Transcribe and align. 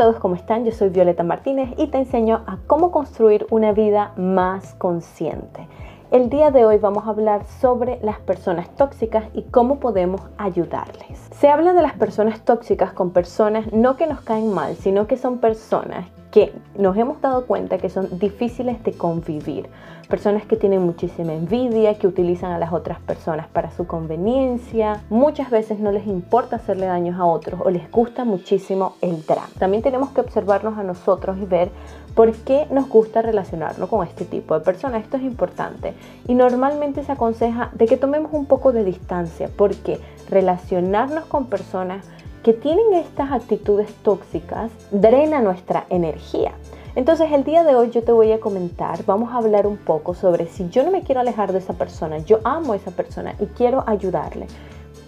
todos, 0.00 0.16
¿cómo 0.16 0.34
están? 0.34 0.64
Yo 0.64 0.72
soy 0.72 0.88
Violeta 0.88 1.24
Martínez 1.24 1.74
y 1.76 1.88
te 1.88 1.98
enseño 1.98 2.42
a 2.46 2.56
cómo 2.66 2.90
construir 2.90 3.46
una 3.50 3.72
vida 3.72 4.14
más 4.16 4.72
consciente. 4.76 5.68
El 6.10 6.30
día 6.30 6.50
de 6.50 6.64
hoy 6.64 6.78
vamos 6.78 7.06
a 7.06 7.10
hablar 7.10 7.44
sobre 7.60 7.98
las 8.00 8.18
personas 8.18 8.74
tóxicas 8.76 9.26
y 9.34 9.42
cómo 9.42 9.78
podemos 9.78 10.22
ayudarles. 10.38 11.28
Se 11.32 11.50
habla 11.50 11.74
de 11.74 11.82
las 11.82 11.92
personas 11.92 12.40
tóxicas 12.46 12.94
con 12.94 13.10
personas 13.10 13.70
no 13.74 13.98
que 13.98 14.06
nos 14.06 14.22
caen 14.22 14.54
mal, 14.54 14.74
sino 14.76 15.06
que 15.06 15.18
son 15.18 15.36
personas 15.36 16.06
que 16.30 16.52
nos 16.76 16.96
hemos 16.96 17.20
dado 17.20 17.46
cuenta 17.46 17.78
que 17.78 17.88
son 17.88 18.18
difíciles 18.18 18.82
de 18.84 18.92
convivir. 18.92 19.68
Personas 20.08 20.44
que 20.44 20.56
tienen 20.56 20.82
muchísima 20.82 21.32
envidia, 21.32 21.94
que 21.94 22.08
utilizan 22.08 22.50
a 22.50 22.58
las 22.58 22.72
otras 22.72 22.98
personas 22.98 23.46
para 23.46 23.70
su 23.70 23.86
conveniencia. 23.86 25.02
Muchas 25.08 25.50
veces 25.50 25.78
no 25.78 25.92
les 25.92 26.06
importa 26.06 26.56
hacerle 26.56 26.86
daños 26.86 27.18
a 27.18 27.24
otros 27.24 27.60
o 27.64 27.70
les 27.70 27.88
gusta 27.92 28.24
muchísimo 28.24 28.94
el 29.02 29.24
drama. 29.24 29.48
También 29.58 29.84
tenemos 29.84 30.10
que 30.10 30.20
observarnos 30.20 30.76
a 30.78 30.82
nosotros 30.82 31.38
y 31.40 31.44
ver 31.44 31.70
por 32.16 32.32
qué 32.32 32.66
nos 32.72 32.88
gusta 32.88 33.22
relacionarnos 33.22 33.88
con 33.88 34.04
este 34.04 34.24
tipo 34.24 34.54
de 34.54 34.64
personas. 34.64 35.04
Esto 35.04 35.16
es 35.16 35.22
importante. 35.22 35.94
Y 36.26 36.34
normalmente 36.34 37.04
se 37.04 37.12
aconseja 37.12 37.70
de 37.74 37.86
que 37.86 37.96
tomemos 37.96 38.32
un 38.32 38.46
poco 38.46 38.72
de 38.72 38.82
distancia 38.82 39.48
porque 39.56 40.00
relacionarnos 40.28 41.24
con 41.26 41.46
personas 41.46 42.04
que 42.42 42.52
tienen 42.52 42.94
estas 42.94 43.32
actitudes 43.32 43.92
tóxicas 44.02 44.70
drena 44.90 45.40
nuestra 45.40 45.86
energía. 45.90 46.52
Entonces 46.96 47.30
el 47.32 47.44
día 47.44 47.62
de 47.62 47.74
hoy 47.76 47.90
yo 47.90 48.02
te 48.02 48.12
voy 48.12 48.32
a 48.32 48.40
comentar, 48.40 49.04
vamos 49.04 49.32
a 49.32 49.36
hablar 49.36 49.66
un 49.66 49.76
poco 49.76 50.14
sobre 50.14 50.46
si 50.46 50.68
yo 50.70 50.82
no 50.82 50.90
me 50.90 51.02
quiero 51.02 51.20
alejar 51.20 51.52
de 51.52 51.58
esa 51.58 51.74
persona, 51.74 52.18
yo 52.18 52.40
amo 52.42 52.72
a 52.72 52.76
esa 52.76 52.90
persona 52.90 53.34
y 53.38 53.46
quiero 53.46 53.84
ayudarle. 53.86 54.46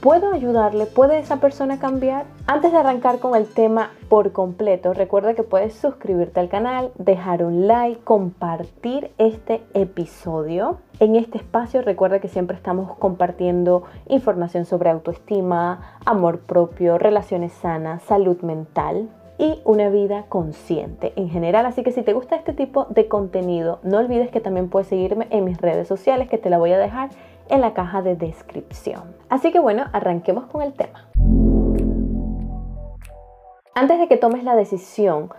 ¿Puedo 0.03 0.33
ayudarle? 0.33 0.87
¿Puede 0.87 1.21
esa 1.21 1.37
persona 1.37 1.79
cambiar? 1.79 2.27
Antes 2.49 2.73
de 2.73 2.79
arrancar 2.79 3.21
con 3.21 3.37
el 3.37 3.47
tema 3.47 3.93
por 4.09 4.33
completo, 4.33 4.95
recuerda 4.95 5.35
que 5.35 5.45
puedes 5.45 5.75
suscribirte 5.75 6.41
al 6.41 6.49
canal, 6.49 6.91
dejar 6.99 7.45
un 7.45 7.69
like, 7.69 8.01
compartir 8.03 9.13
este 9.19 9.63
episodio. 9.75 10.79
En 10.99 11.15
este 11.15 11.39
espacio 11.39 11.83
recuerda 11.83 12.19
que 12.19 12.27
siempre 12.27 12.57
estamos 12.57 12.97
compartiendo 12.97 13.85
información 14.09 14.65
sobre 14.65 14.91
autoestima, 14.91 16.01
amor 16.05 16.41
propio, 16.41 16.99
relaciones 16.99 17.53
sanas, 17.53 18.03
salud 18.03 18.41
mental 18.43 19.09
y 19.39 19.61
una 19.65 19.89
vida 19.89 20.25
consciente 20.29 21.13
en 21.17 21.29
general. 21.29 21.65
Así 21.67 21.83
que 21.83 21.93
si 21.93 22.03
te 22.03 22.13
gusta 22.13 22.37
este 22.37 22.53
tipo 22.53 22.87
de 22.91 23.09
contenido, 23.09 23.81
no 23.83 23.99
olvides 23.99 24.31
que 24.31 24.41
también 24.41 24.69
puedes 24.69 24.89
seguirme 24.89 25.27
en 25.31 25.45
mis 25.45 25.61
redes 25.61 25.89
sociales 25.89 26.29
que 26.29 26.39
te 26.39 26.51
la 26.51 26.59
voy 26.59 26.73
a 26.73 26.79
dejar 26.79 27.11
en 27.53 27.61
la 27.61 27.75
caja 27.75 28.01
de 28.01 28.17
descripción. 28.17 29.15
Así 29.29 29.53
que 29.53 29.61
bueno, 29.61 29.85
arranquemos 29.93 30.47
con 30.47 30.63
el 30.63 30.73
tema. 30.73 31.07
Antes 33.75 33.99
de 33.99 34.09
que 34.09 34.17
tomes 34.17 34.43
la 34.43 34.57
decisión 34.57 35.31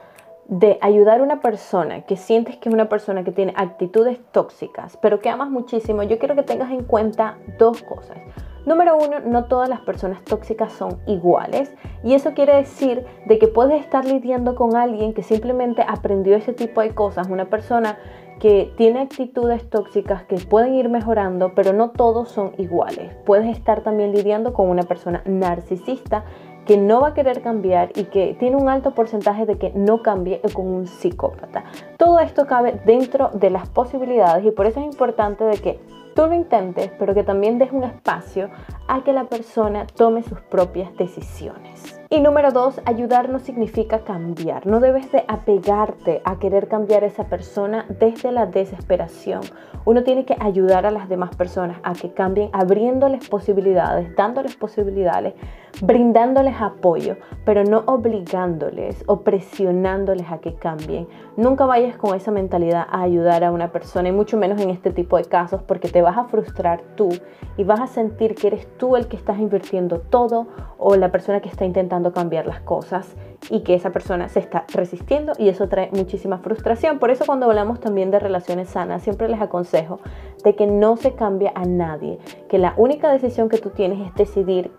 de 0.47 0.77
ayudar 0.81 1.19
a 1.19 1.23
una 1.23 1.41
persona 1.41 2.01
que 2.01 2.15
sientes 2.15 2.57
que 2.57 2.69
es 2.69 2.73
una 2.73 2.87
persona 2.87 3.23
que 3.23 3.31
tiene 3.31 3.53
actitudes 3.55 4.19
tóxicas, 4.31 4.97
pero 5.01 5.19
que 5.19 5.29
amas 5.29 5.49
muchísimo, 5.49 6.03
yo 6.03 6.19
quiero 6.19 6.35
que 6.35 6.43
tengas 6.43 6.71
en 6.71 6.83
cuenta 6.83 7.37
dos 7.57 7.81
cosas. 7.81 8.17
Número 8.65 8.95
uno, 8.95 9.19
no 9.19 9.45
todas 9.45 9.67
las 9.67 9.81
personas 9.81 10.23
tóxicas 10.23 10.71
son 10.71 10.99
iguales 11.07 11.73
y 12.03 12.13
eso 12.13 12.33
quiere 12.33 12.55
decir 12.55 13.05
de 13.25 13.39
que 13.39 13.47
puedes 13.47 13.81
estar 13.81 14.05
lidiando 14.05 14.55
con 14.55 14.75
alguien 14.75 15.13
que 15.13 15.23
simplemente 15.23 15.83
aprendió 15.85 16.35
ese 16.35 16.53
tipo 16.53 16.81
de 16.81 16.93
cosas, 16.93 17.27
una 17.27 17.49
persona 17.49 17.97
que 18.43 18.73
tiene 18.75 18.99
actitudes 18.99 19.69
tóxicas 19.69 20.23
que 20.23 20.35
pueden 20.35 20.75
ir 20.75 20.89
mejorando, 20.89 21.53
pero 21.55 21.71
no 21.71 21.91
todos 21.91 22.27
son 22.27 22.51
iguales. 22.57 23.15
Puedes 23.25 23.47
estar 23.47 23.83
también 23.83 24.11
lidiando 24.11 24.51
con 24.51 24.69
una 24.69 24.83
persona 24.83 25.23
narcisista 25.25 26.25
que 26.65 26.75
no 26.75 26.99
va 26.99 27.09
a 27.09 27.13
querer 27.13 27.41
cambiar 27.41 27.93
y 27.95 28.03
que 28.03 28.35
tiene 28.37 28.57
un 28.57 28.67
alto 28.67 28.91
porcentaje 28.91 29.45
de 29.45 29.57
que 29.57 29.71
no 29.73 30.01
cambie 30.01 30.41
con 30.51 30.67
un 30.67 30.87
psicópata. 30.87 31.63
Todo 31.97 32.19
esto 32.19 32.45
cabe 32.45 32.81
dentro 32.85 33.29
de 33.29 33.49
las 33.49 33.69
posibilidades 33.69 34.43
y 34.43 34.51
por 34.51 34.65
eso 34.65 34.81
es 34.81 34.87
importante 34.87 35.45
de 35.45 35.57
que 35.59 35.79
tú 36.13 36.23
lo 36.27 36.33
intentes, 36.33 36.91
pero 36.99 37.13
que 37.13 37.23
también 37.23 37.59
des 37.59 37.71
un 37.71 37.85
espacio 37.85 38.49
a 38.89 39.05
que 39.05 39.13
la 39.13 39.23
persona 39.23 39.87
tome 39.95 40.21
sus 40.21 40.41
propias 40.41 40.93
decisiones. 40.97 42.02
Y 42.13 42.19
número 42.19 42.51
dos, 42.51 42.79
ayudar 42.85 43.29
no 43.29 43.39
significa 43.39 44.03
cambiar. 44.03 44.67
No 44.67 44.79
debes 44.79 45.11
de 45.11 45.25
apegarte 45.27 46.21
a 46.23 46.37
querer 46.37 46.67
cambiar 46.67 47.03
a 47.03 47.07
esa 47.07 47.23
persona 47.23 47.87
desde 47.89 48.31
la 48.31 48.45
desesperación. 48.45 49.41
Uno 49.83 50.03
tiene 50.03 50.23
que 50.23 50.37
ayudar 50.39 50.85
a 50.85 50.91
las 50.91 51.09
demás 51.09 51.35
personas 51.35 51.79
a 51.81 51.93
que 51.93 52.13
cambien, 52.13 52.51
abriéndoles 52.53 53.27
posibilidades, 53.27 54.15
dándoles 54.15 54.55
posibilidades, 54.55 55.33
brindándoles 55.81 56.53
apoyo, 56.61 57.17
pero 57.45 57.63
no 57.63 57.83
obligándoles 57.87 59.03
o 59.07 59.21
presionándoles 59.21 60.31
a 60.31 60.37
que 60.37 60.53
cambien. 60.53 61.07
Nunca 61.35 61.65
vayas 61.65 61.97
con 61.97 62.15
esa 62.15 62.29
mentalidad 62.29 62.85
a 62.91 63.01
ayudar 63.01 63.43
a 63.43 63.51
una 63.51 63.71
persona, 63.71 64.09
y 64.09 64.11
mucho 64.11 64.37
menos 64.37 64.61
en 64.61 64.69
este 64.69 64.91
tipo 64.91 65.17
de 65.17 65.25
casos, 65.25 65.63
porque 65.63 65.89
te 65.89 66.03
vas 66.03 66.17
a 66.17 66.25
frustrar 66.25 66.83
tú 66.95 67.09
y 67.57 67.63
vas 67.63 67.81
a 67.81 67.87
sentir 67.87 68.35
que 68.35 68.47
eres 68.47 68.67
tú 68.77 68.95
el 68.95 69.07
que 69.07 69.17
estás 69.17 69.39
invirtiendo 69.39 69.99
todo 69.99 70.47
o 70.85 70.97
la 70.97 71.11
persona 71.11 71.39
que 71.39 71.47
está 71.47 71.63
intentando 71.63 72.11
cambiar 72.11 72.45
las 72.45 72.59
cosas 72.59 73.15
y 73.49 73.61
que 73.61 73.73
esa 73.73 73.91
persona 73.91 74.27
se 74.27 74.39
está 74.39 74.65
resistiendo 74.73 75.31
y 75.37 75.47
eso 75.47 75.69
trae 75.69 75.89
muchísima 75.93 76.39
frustración. 76.39 76.99
Por 76.99 77.09
eso 77.09 77.25
cuando 77.25 77.45
hablamos 77.45 77.79
también 77.79 78.11
de 78.11 78.19
relaciones 78.19 78.69
sanas, 78.69 79.01
siempre 79.01 79.29
les 79.29 79.41
aconsejo 79.41 80.01
de 80.43 80.55
que 80.55 80.67
no 80.67 80.97
se 80.97 81.13
cambie 81.13 81.53
a 81.55 81.63
nadie, 81.63 82.19
que 82.49 82.57
la 82.57 82.73
única 82.75 83.09
decisión 83.11 83.47
que 83.47 83.59
tú 83.59 83.69
tienes 83.69 84.05
es 84.05 84.13
decidir 84.15 84.71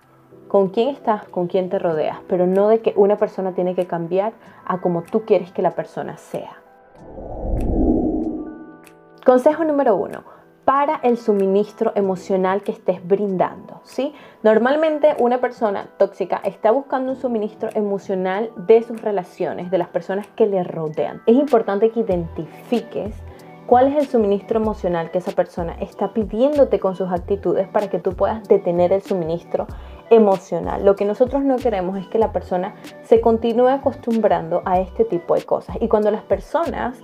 con 0.46 0.68
quién 0.68 0.90
estás, 0.90 1.24
con 1.28 1.46
quién 1.46 1.70
te 1.70 1.78
rodeas, 1.78 2.18
pero 2.28 2.46
no 2.46 2.68
de 2.68 2.80
que 2.80 2.92
una 2.96 3.16
persona 3.16 3.54
tiene 3.54 3.74
que 3.74 3.86
cambiar 3.86 4.34
a 4.66 4.82
como 4.82 5.02
tú 5.02 5.24
quieres 5.24 5.52
que 5.52 5.62
la 5.62 5.70
persona 5.70 6.18
sea. 6.18 6.58
Consejo 9.24 9.64
número 9.64 9.96
uno, 9.96 10.33
para 10.64 10.96
el 11.02 11.18
suministro 11.18 11.92
emocional 11.94 12.62
que 12.62 12.72
estés 12.72 13.06
brindando, 13.06 13.80
¿sí? 13.82 14.14
Normalmente 14.42 15.14
una 15.18 15.40
persona 15.40 15.88
tóxica 15.98 16.40
está 16.44 16.70
buscando 16.70 17.12
un 17.12 17.16
suministro 17.16 17.68
emocional 17.74 18.50
de 18.56 18.82
sus 18.82 19.00
relaciones, 19.02 19.70
de 19.70 19.78
las 19.78 19.88
personas 19.88 20.26
que 20.28 20.46
le 20.46 20.64
rodean. 20.64 21.22
Es 21.26 21.36
importante 21.36 21.90
que 21.90 22.00
identifiques 22.00 23.14
cuál 23.66 23.88
es 23.88 23.96
el 23.96 24.06
suministro 24.06 24.58
emocional 24.58 25.10
que 25.10 25.18
esa 25.18 25.32
persona 25.32 25.76
está 25.80 26.12
pidiéndote 26.12 26.80
con 26.80 26.96
sus 26.96 27.10
actitudes 27.10 27.68
para 27.68 27.88
que 27.88 27.98
tú 27.98 28.14
puedas 28.14 28.46
detener 28.48 28.92
el 28.92 29.02
suministro 29.02 29.66
emocional. 30.10 30.84
Lo 30.84 30.96
que 30.96 31.04
nosotros 31.04 31.42
no 31.44 31.56
queremos 31.56 31.98
es 31.98 32.06
que 32.08 32.18
la 32.18 32.32
persona 32.32 32.74
se 33.02 33.20
continúe 33.20 33.68
acostumbrando 33.68 34.62
a 34.64 34.80
este 34.80 35.04
tipo 35.04 35.34
de 35.34 35.42
cosas. 35.42 35.76
Y 35.80 35.88
cuando 35.88 36.10
las 36.10 36.22
personas, 36.22 37.00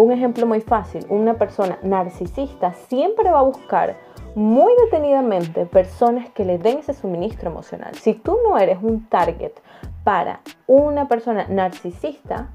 un 0.00 0.12
ejemplo 0.12 0.46
muy 0.46 0.62
fácil, 0.62 1.04
una 1.10 1.34
persona 1.34 1.78
narcisista 1.82 2.72
siempre 2.72 3.30
va 3.30 3.40
a 3.40 3.42
buscar 3.42 3.96
muy 4.34 4.72
detenidamente 4.84 5.66
personas 5.66 6.30
que 6.30 6.46
le 6.46 6.56
den 6.56 6.78
ese 6.78 6.94
suministro 6.94 7.50
emocional. 7.50 7.94
Si 7.96 8.14
tú 8.14 8.38
no 8.42 8.56
eres 8.56 8.78
un 8.80 9.06
target 9.10 9.52
para 10.02 10.40
una 10.66 11.06
persona 11.06 11.46
narcisista, 11.48 12.48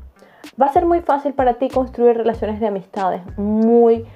va 0.60 0.66
a 0.66 0.74
ser 0.74 0.88
muy 0.88 1.02
fácil 1.02 1.34
para 1.34 1.56
ti 1.56 1.70
construir 1.70 2.18
relaciones 2.18 2.60
de 2.60 2.66
amistades 2.66 3.22
muy 3.38 4.08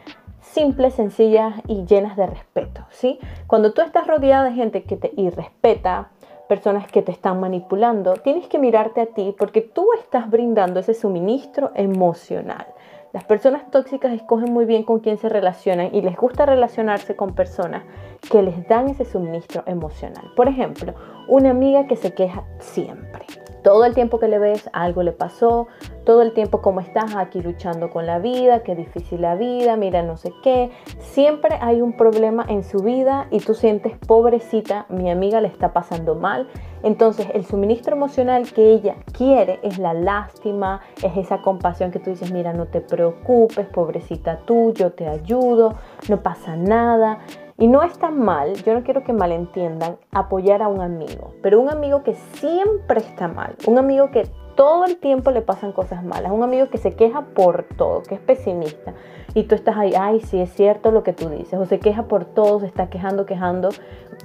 simples, 0.41 0.96
sencillas 0.96 1.53
y 1.67 1.85
llenas 1.85 2.17
de 2.17 2.25
respeto, 2.25 2.88
¿sí? 2.90 3.19
Cuando 3.46 3.73
tú 3.73 3.81
estás 3.81 4.07
rodeada 4.07 4.46
de 4.46 4.53
gente 4.53 4.84
que 4.84 4.97
te 4.97 5.11
irrespeta, 5.16 6.09
personas 6.47 6.88
que 6.88 7.03
te 7.03 7.11
están 7.11 7.40
manipulando, 7.40 8.13
tienes 8.13 8.47
que 8.47 8.57
mirarte 8.57 9.01
a 9.01 9.06
ti 9.06 9.35
porque 9.38 9.61
tú 9.61 9.85
estás 10.00 10.31
brindando 10.31 10.79
ese 10.79 10.96
suministro 10.96 11.69
emocional. 11.75 12.66
Las 13.12 13.24
personas 13.24 13.72
tóxicas 13.72 14.14
escogen 14.14 14.53
muy 14.53 14.66
bien 14.66 14.84
con 14.84 15.00
quién 15.00 15.18
se 15.18 15.30
relacionan 15.30 15.96
y 15.96 16.02
les 16.02 16.16
gusta 16.16 16.46
relacionarse 16.46 17.16
con 17.16 17.34
personas 17.34 17.84
que 18.31 18.44
les 18.44 18.68
dan 18.68 18.88
ese 18.88 19.03
suministro 19.03 19.64
emocional. 19.66 20.31
Por 20.36 20.47
ejemplo, 20.47 20.94
una 21.28 21.50
amiga 21.50 21.88
que 21.88 21.96
se 21.96 22.14
queja 22.14 22.44
siempre. 22.59 23.26
Todo 23.64 23.85
el 23.85 23.94
tiempo 23.94 24.20
que 24.20 24.28
le 24.28 24.40
ves, 24.40 24.70
algo 24.73 25.03
le 25.03 25.11
pasó, 25.11 25.67
todo 26.06 26.22
el 26.22 26.34
tiempo 26.34 26.61
como 26.61 26.79
estás 26.79 27.16
aquí 27.16 27.41
luchando 27.41 27.90
con 27.90 28.06
la 28.06 28.20
vida, 28.20 28.64
qué 28.64 28.76
difícil 28.76 29.22
la 29.22 29.35
vida, 29.35 29.76
mira 29.76 30.02
no 30.02 30.17
sé 30.17 30.34
qué. 30.44 30.72
Siempre 31.00 31.58
hay 31.61 31.82
un 31.82 31.94
problema 31.94 32.46
en 32.47 32.64
su 32.64 32.79
vida 32.79 33.28
y 33.32 33.40
tú 33.40 33.53
sientes, 33.53 33.97
pobrecita, 34.08 34.85
mi 34.90 35.11
amiga 35.11 35.41
le 35.41 35.50
está 35.50 35.73
pasando 35.73 36.16
mal. 36.16 36.47
Entonces 36.84 37.28
el 37.34 37.46
suministro 37.46 37.96
emocional 37.96 38.52
que 38.52 38.72
ella 38.72 38.96
quiere 39.11 39.59
es 39.64 39.78
la 39.78 39.94
lástima, 39.94 40.82
es 41.03 41.17
esa 41.17 41.41
compasión 41.41 41.91
que 41.91 42.00
tú 42.00 42.09
dices, 42.09 42.32
mira, 42.32 42.53
no 42.53 42.67
te 42.67 42.82
preocupes, 42.82 43.67
pobrecita 43.67 44.40
tú, 44.46 44.73
yo 44.73 44.94
te 44.94 45.08
ayudo, 45.08 45.76
no 46.08 46.23
pasa 46.23 46.56
nada. 46.56 47.20
Y 47.61 47.67
no 47.67 47.84
es 47.84 48.00
tan 48.00 48.17
mal, 48.17 48.53
yo 48.64 48.73
no 48.73 48.84
quiero 48.84 49.03
que 49.03 49.11
malentiendan, 49.11 49.97
apoyar 50.11 50.61
a 50.61 50.70
un 50.70 50.79
amigo, 50.79 51.34
pero 51.44 51.59
un 51.59 51.70
amigo 51.70 52.03
que 52.03 52.16
siempre 52.16 53.02
está 53.02 53.28
mal, 53.28 53.58
un 53.67 53.78
amigo 53.78 54.11
que 54.11 54.29
todo 54.59 54.84
el 54.84 54.97
tiempo 54.97 55.32
le 55.32 55.41
pasan 55.41 55.72
cosas 55.72 56.03
malas, 56.03 56.34
un 56.34 56.44
amigo 56.44 56.67
que 56.67 56.78
se 56.78 56.94
queja 56.94 57.22
por 57.34 57.64
todo, 57.78 58.03
que 58.03 58.16
es 58.16 58.20
pesimista, 58.20 58.94
y 59.34 59.44
tú 59.44 59.56
estás 59.56 59.78
ahí, 59.78 59.94
ay, 59.97 60.20
sí, 60.20 60.38
es 60.41 60.52
cierto 60.52 60.91
lo 60.91 61.02
que 61.02 61.14
tú 61.14 61.29
dices, 61.29 61.58
o 61.58 61.66
se 61.66 61.79
queja 61.79 62.09
por 62.09 62.26
todo, 62.26 62.59
se 62.59 62.66
está 62.66 62.90
quejando, 62.90 63.26
quejando, 63.26 63.70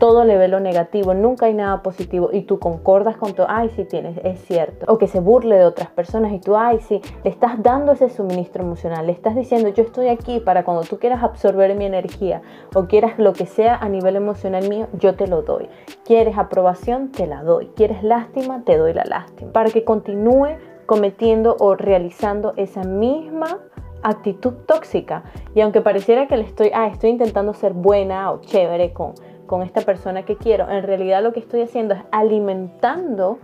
todo 0.00 0.25
le 0.25 0.36
ve 0.36 0.48
lo 0.48 0.58
negativo, 0.58 1.14
nunca 1.14 1.46
hay 1.46 1.54
nada 1.54 1.84
positivo, 1.84 2.31
y 2.32 2.42
tú 2.42 2.58
concordas 2.58 3.16
con 3.16 3.34
todo, 3.34 3.46
ay, 3.48 3.70
sí 3.76 3.84
tienes, 3.84 4.19
es 4.25 4.40
cierto, 4.40 4.92
o 4.92 4.98
que 4.98 5.06
se 5.06 5.20
burle 5.20 5.54
de 5.54 5.66
otras 5.66 5.90
personas, 5.90 6.32
y 6.32 6.40
tú, 6.40 6.56
ay, 6.56 6.81
sí, 6.81 7.00
le 7.22 7.31
estás 7.31 7.62
dando 7.62 7.92
ese 7.92 8.08
suministro 8.08 8.64
emocional, 8.64 9.06
le 9.06 9.12
estás 9.12 9.36
diciendo, 9.36 9.69
yo 9.69 9.84
estoy 9.84 10.08
aquí 10.08 10.40
para 10.40 10.64
cuando 10.64 10.82
tú 10.82 10.98
quieras 10.98 11.22
absorber 11.22 11.76
mi 11.76 11.84
energía, 11.84 12.42
o 12.75 12.86
quieras 12.86 13.20
lo 13.20 13.34
que 13.34 13.46
sea 13.46 13.76
a 13.76 13.88
nivel 13.88 14.16
emocional 14.16 14.69
mío, 14.69 14.88
yo 14.94 15.14
te 15.14 15.28
lo 15.28 15.42
doy. 15.42 15.69
Quieres 16.04 16.36
aprobación, 16.36 17.12
te 17.12 17.26
la 17.26 17.42
doy. 17.42 17.69
Quieres 17.75 18.02
lástima, 18.02 18.62
te 18.64 18.76
doy 18.76 18.92
la 18.92 19.04
lástima. 19.04 19.52
Para 19.52 19.70
que 19.70 19.84
continúe 20.24 20.56
cometiendo 20.86 21.56
o 21.58 21.74
realizando 21.74 22.54
esa 22.56 22.82
misma 22.82 23.58
actitud 24.02 24.52
tóxica. 24.66 25.24
Y 25.54 25.60
aunque 25.60 25.80
pareciera 25.80 26.28
que 26.28 26.36
le 26.36 26.44
estoy, 26.44 26.70
ah, 26.74 26.86
estoy 26.88 27.10
intentando 27.10 27.54
ser 27.54 27.72
buena 27.72 28.30
o 28.30 28.40
chévere 28.40 28.92
con, 28.92 29.14
con 29.46 29.62
esta 29.62 29.80
persona 29.82 30.24
que 30.24 30.36
quiero, 30.36 30.68
en 30.68 30.82
realidad 30.82 31.22
lo 31.22 31.32
que 31.32 31.40
estoy 31.40 31.62
haciendo 31.62 31.94
es 31.94 32.00
alimentando 32.10 33.38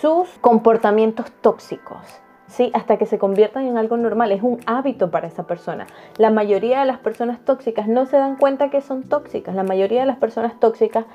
sus 0.00 0.28
comportamientos 0.40 1.30
tóxicos. 1.40 1.98
¿sí? 2.48 2.70
hasta 2.74 2.98
que 2.98 3.06
se 3.06 3.18
conviertan 3.18 3.66
en 3.66 3.78
algo 3.78 3.96
normal. 3.96 4.30
Es 4.30 4.42
un 4.42 4.60
hábito 4.66 5.10
para 5.10 5.26
esa 5.26 5.46
persona. 5.46 5.86
La 6.18 6.30
mayoría 6.30 6.80
de 6.80 6.86
las 6.86 6.98
personas 6.98 7.40
tóxicas 7.40 7.88
no 7.88 8.04
se 8.04 8.18
dan 8.18 8.36
cuenta 8.36 8.68
que 8.68 8.82
son 8.82 9.04
tóxicas. 9.04 9.54
La 9.54 9.62
mayoría 9.62 10.00
de 10.00 10.06
las 10.06 10.18
personas 10.18 10.60
tóxicas 10.60 11.06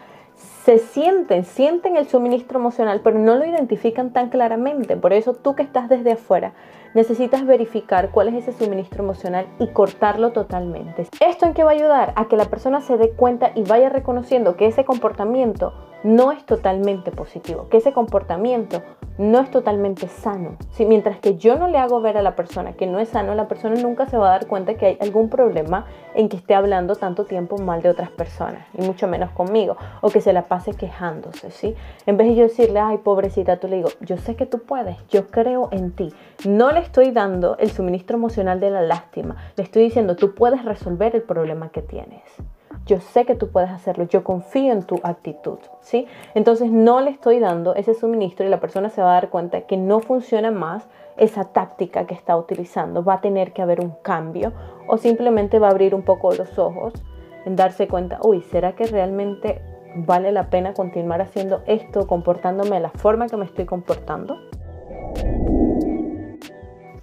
se 0.66 0.80
sienten, 0.80 1.46
sienten 1.46 1.98
el 1.98 2.08
suministro 2.08 2.60
emocional, 2.60 3.02
pero 3.04 3.18
no 3.18 3.36
lo 3.36 3.46
identifican 3.46 4.12
tan 4.12 4.30
claramente. 4.30 4.98
Por 4.98 5.14
eso 5.14 5.34
tú 5.34 5.56
que 5.56 5.64
estás 5.64 5.90
desde 5.90 6.14
afuera, 6.14 6.54
necesitas 6.94 7.46
verificar 7.46 8.12
cuál 8.12 8.30
es 8.30 8.36
ese 8.48 8.54
suministro 8.54 9.04
emocional 9.04 9.48
y 9.60 9.68
cortarlo 9.68 10.32
totalmente. 10.32 11.08
¿Esto 11.20 11.46
en 11.46 11.54
qué 11.54 11.64
va 11.64 11.72
a 11.72 11.76
ayudar? 11.76 12.14
A 12.16 12.28
que 12.28 12.38
la 12.38 12.46
persona 12.46 12.82
se 12.82 12.98
dé 12.98 13.12
cuenta 13.12 13.52
y 13.56 13.64
vaya 13.64 13.90
reconociendo 13.90 14.56
que 14.56 14.68
ese 14.68 14.86
comportamiento 14.86 15.74
no 16.04 16.32
es 16.32 16.46
totalmente 16.46 17.12
positivo, 17.12 17.68
que 17.70 17.78
ese 17.78 17.92
comportamiento 17.92 18.84
no 19.18 19.40
es 19.40 19.50
totalmente 19.50 20.08
sano. 20.08 20.58
Si 20.70 20.86
mientras 20.86 21.18
que 21.20 21.38
yo 21.38 21.58
no 21.58 21.68
le 21.68 21.80
hago 21.80 22.02
ver 22.02 22.18
a 22.18 22.22
la 22.22 22.36
persona 22.36 22.74
que 22.74 22.86
no 22.86 23.00
es 23.00 23.10
sano, 23.10 23.34
la 23.34 23.48
persona 23.48 23.76
nunca 23.82 24.08
se 24.08 24.18
va 24.18 24.28
a 24.28 24.32
dar 24.32 24.48
cuenta 24.48 24.76
que 24.76 24.86
hay 24.86 24.98
algún 25.02 25.30
problema 25.30 25.88
en 26.14 26.30
que 26.30 26.38
esté 26.38 26.54
hablando 26.54 26.96
tanto 26.96 27.26
tiempo 27.26 27.58
mal 27.58 27.82
de 27.82 27.90
otras 27.90 28.12
personas, 28.12 28.68
y 28.78 28.84
mucho 28.84 29.08
menos 29.08 29.32
conmigo, 29.32 29.76
o 30.02 30.10
que 30.10 30.22
se 30.22 30.34
la 30.34 30.44
pase 30.44 30.74
quejándose, 30.74 31.50
¿sí? 31.50 31.76
En 32.06 32.16
vez 32.16 32.28
de 32.28 32.36
yo 32.36 32.44
decirle, 32.44 32.80
ay, 32.80 33.00
pobrecita, 33.00 33.58
tú 33.58 33.68
le 33.68 33.78
digo, 33.78 33.90
yo 34.02 34.18
sé 34.18 34.36
que 34.36 34.46
tú 34.46 34.60
puedes, 34.60 34.96
yo 35.08 35.28
creo 35.28 35.70
en 35.72 35.92
ti. 35.92 36.14
No 36.46 36.72
estoy 36.80 37.12
dando 37.12 37.58
el 37.58 37.72
suministro 37.72 38.18
emocional 38.18 38.60
de 38.60 38.72
la 38.72 38.82
lástima, 38.82 39.36
le 39.56 39.64
estoy 39.64 39.84
diciendo, 39.84 40.16
tú 40.16 40.36
puedes 40.36 40.64
resolver 40.66 41.16
el 41.16 41.24
problema 41.24 41.70
que 41.70 41.82
tienes 41.82 42.24
yo 42.88 43.02
sé 43.02 43.26
que 43.26 43.36
tú 43.36 43.50
puedes 43.50 43.70
hacerlo, 43.70 44.06
yo 44.06 44.24
confío 44.24 44.72
en 44.72 44.84
tu 44.84 45.00
actitud, 45.04 45.60
¿sí? 45.82 46.08
Entonces 46.34 46.72
no 46.72 47.02
le 47.02 47.12
estoy 47.12 47.40
dando 47.40 47.76
ese 47.76 47.94
suministro 47.94 48.46
y 48.46 48.50
la 48.50 48.60
persona 48.60 48.90
se 48.90 49.02
va 49.02 49.12
a 49.12 49.14
dar 49.16 49.30
cuenta 49.30 49.62
que 49.62 49.78
no 49.78 50.00
funciona 50.00 50.52
más 50.52 50.88
esa 51.18 51.46
táctica 51.46 52.08
que 52.08 52.14
está 52.14 52.38
utilizando, 52.38 53.04
va 53.04 53.16
a 53.16 53.22
tener 53.22 53.52
que 53.52 53.62
haber 53.62 53.82
un 53.82 53.92
cambio 54.02 54.54
o 54.88 54.98
simplemente 54.98 55.60
va 55.60 55.68
a 55.68 55.72
abrir 55.72 55.94
un 55.94 56.04
poco 56.04 56.34
los 56.34 56.58
ojos 56.58 56.94
en 57.46 57.56
darse 57.56 57.88
cuenta, 57.88 58.20
uy, 58.24 58.42
¿será 58.42 58.74
que 58.74 58.86
realmente 58.86 59.62
vale 59.96 60.32
la 60.32 60.50
pena 60.50 60.74
continuar 60.74 61.22
haciendo 61.22 61.62
esto, 61.66 62.08
comportándome 62.08 62.76
de 62.76 62.82
la 62.82 62.92
forma 62.92 63.28
que 63.28 63.38
me 63.38 63.46
estoy 63.46 63.66
comportando? 63.66 64.38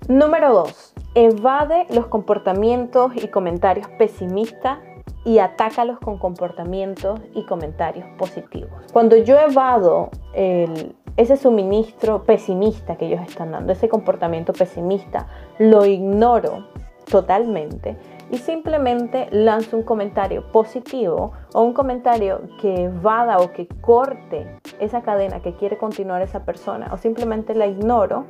Número 0.09 0.53
2. 0.53 0.95
Evade 1.15 1.87
los 1.89 2.09
comportamientos 2.09 3.13
y 3.17 3.29
comentarios 3.29 3.89
pesimistas 3.99 4.79
y 5.25 5.39
atácalos 5.39 5.99
con 5.99 6.19
comportamientos 6.19 7.19
y 7.33 7.47
comentarios 7.47 8.07
positivos. 8.19 8.71
Cuando 8.93 9.17
yo 9.17 9.39
evado 9.39 10.11
ese 10.35 11.37
suministro 11.39 12.25
pesimista 12.25 12.97
que 12.97 13.07
ellos 13.07 13.23
están 13.27 13.53
dando, 13.53 13.73
ese 13.73 13.89
comportamiento 13.89 14.53
pesimista, 14.53 15.27
lo 15.59 15.87
ignoro 15.87 16.67
totalmente 17.11 17.97
y 18.31 18.37
simplemente 18.37 19.29
lanzo 19.31 19.79
un 19.79 19.85
comentario 19.85 20.53
positivo 20.53 21.33
o 21.55 21.63
un 21.63 21.73
comentario 21.73 22.43
que 22.61 22.85
evada 22.85 23.39
o 23.39 23.53
que 23.53 23.69
corte 23.81 24.59
esa 24.81 25.01
cadena 25.01 25.41
que 25.41 25.55
quiere 25.55 25.79
continuar 25.79 26.21
esa 26.21 26.45
persona 26.45 26.91
o 26.93 26.99
simplemente 26.99 27.55
la 27.55 27.67
ignoro, 27.67 28.27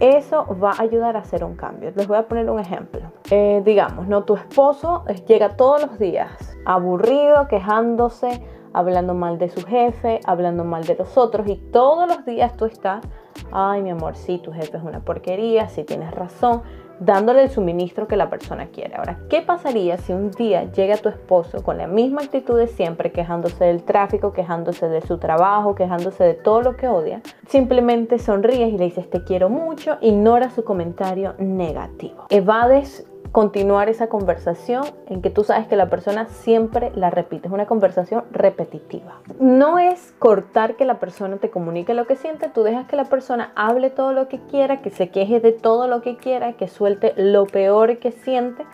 eso 0.00 0.46
va 0.62 0.72
a 0.72 0.82
ayudar 0.82 1.16
a 1.16 1.20
hacer 1.20 1.44
un 1.44 1.56
cambio. 1.56 1.92
Les 1.94 2.06
voy 2.06 2.16
a 2.16 2.28
poner 2.28 2.50
un 2.50 2.60
ejemplo. 2.60 3.00
Eh, 3.30 3.62
digamos, 3.64 4.06
¿no? 4.08 4.24
Tu 4.24 4.34
esposo 4.34 5.04
llega 5.26 5.56
todos 5.56 5.82
los 5.82 5.98
días 5.98 6.56
aburrido, 6.64 7.46
quejándose, 7.48 8.42
hablando 8.72 9.14
mal 9.14 9.38
de 9.38 9.48
su 9.48 9.64
jefe, 9.64 10.20
hablando 10.26 10.64
mal 10.64 10.84
de 10.84 10.96
los 10.96 11.16
otros 11.16 11.48
y 11.48 11.56
todos 11.56 12.06
los 12.06 12.26
días 12.26 12.56
tú 12.56 12.66
estás, 12.66 13.02
ay 13.50 13.80
mi 13.82 13.90
amor, 13.90 14.16
sí, 14.16 14.38
tu 14.38 14.52
jefe 14.52 14.76
es 14.76 14.82
una 14.82 15.00
porquería, 15.00 15.68
sí 15.68 15.84
tienes 15.84 16.10
razón, 16.10 16.62
dándole 17.00 17.42
el 17.42 17.50
suministro 17.50 18.06
que 18.06 18.16
la 18.16 18.30
persona 18.30 18.66
quiere. 18.66 18.96
Ahora, 18.96 19.18
¿qué 19.28 19.42
pasaría 19.42 19.98
si 19.98 20.12
un 20.12 20.30
día 20.30 20.70
llega 20.72 20.96
tu 20.96 21.08
esposo 21.08 21.62
con 21.62 21.78
la 21.78 21.86
misma 21.86 22.22
actitud 22.22 22.58
de 22.58 22.66
siempre, 22.66 23.12
quejándose 23.12 23.64
del 23.64 23.82
tráfico, 23.82 24.32
quejándose 24.32 24.88
de 24.88 25.00
su 25.02 25.18
trabajo, 25.18 25.74
quejándose 25.74 26.24
de 26.24 26.34
todo 26.34 26.62
lo 26.62 26.76
que 26.76 26.88
odia? 26.88 27.22
Simplemente 27.48 28.18
sonríes 28.18 28.72
y 28.72 28.78
le 28.78 28.84
dices 28.84 29.08
te 29.10 29.24
quiero 29.24 29.48
mucho, 29.48 29.98
ignora 30.00 30.50
su 30.50 30.64
comentario 30.64 31.34
negativo. 31.38 32.26
Evades 32.30 33.06
continuar 33.32 33.88
esa 33.88 34.08
conversación 34.08 34.84
en 35.08 35.22
que 35.22 35.30
tú 35.30 35.44
sabes 35.44 35.66
que 35.66 35.76
la 35.76 35.90
persona 35.90 36.26
siempre 36.26 36.90
la 36.94 37.10
repite. 37.10 37.48
Es 37.48 37.52
una 37.52 37.66
conversación 37.66 38.24
repetitiva. 38.30 39.20
No 39.38 39.78
es 39.78 40.14
cortar 40.18 40.76
que 40.76 40.84
la 40.84 40.98
persona 40.98 41.36
te 41.36 41.50
comunique 41.50 41.94
lo 41.94 42.06
que 42.06 42.16
siente, 42.16 42.48
tú 42.48 42.62
dejas 42.62 42.86
que 42.86 42.96
la 42.96 43.04
persona 43.04 43.52
hable 43.54 43.90
todo 43.90 44.12
lo 44.12 44.28
que 44.28 44.40
quiera, 44.40 44.80
que 44.82 44.90
se 44.90 45.10
queje 45.10 45.40
de 45.40 45.52
todo 45.52 45.88
lo 45.88 46.02
que 46.02 46.16
quiera, 46.16 46.54
que 46.54 46.68
suelte 46.68 47.12
lo 47.16 47.46
peor 47.46 47.98
que 47.98 48.12
siente 48.12 48.64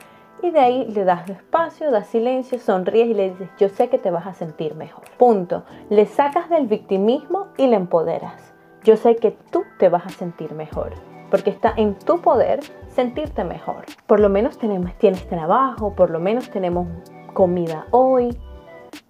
y 0.42 0.50
de 0.50 0.60
ahí 0.60 0.86
le 0.86 1.04
das 1.04 1.28
espacio, 1.28 1.90
das 1.90 2.08
silencio, 2.08 2.58
sonríes 2.58 3.08
y 3.08 3.14
le 3.14 3.30
dices, 3.30 3.48
yo 3.58 3.68
sé 3.68 3.88
que 3.88 3.98
te 3.98 4.10
vas 4.10 4.26
a 4.26 4.34
sentir 4.34 4.74
mejor. 4.74 5.04
Punto. 5.16 5.64
Le 5.88 6.06
sacas 6.06 6.48
del 6.50 6.66
victimismo 6.66 7.48
y 7.56 7.68
le 7.68 7.76
empoderas. 7.76 8.52
Yo 8.82 8.96
sé 8.96 9.16
que 9.16 9.30
tú 9.50 9.62
te 9.78 9.88
vas 9.88 10.04
a 10.06 10.10
sentir 10.10 10.52
mejor 10.54 11.11
porque 11.32 11.48
está 11.48 11.72
en 11.78 11.94
tu 11.94 12.20
poder 12.20 12.60
sentirte 12.88 13.42
mejor. 13.42 13.86
Por 14.06 14.20
lo 14.20 14.28
menos 14.28 14.58
tenemos, 14.58 14.92
tienes 14.98 15.26
trabajo, 15.26 15.94
por 15.94 16.10
lo 16.10 16.20
menos 16.20 16.50
tenemos 16.50 16.86
comida 17.32 17.86
hoy, 17.90 18.38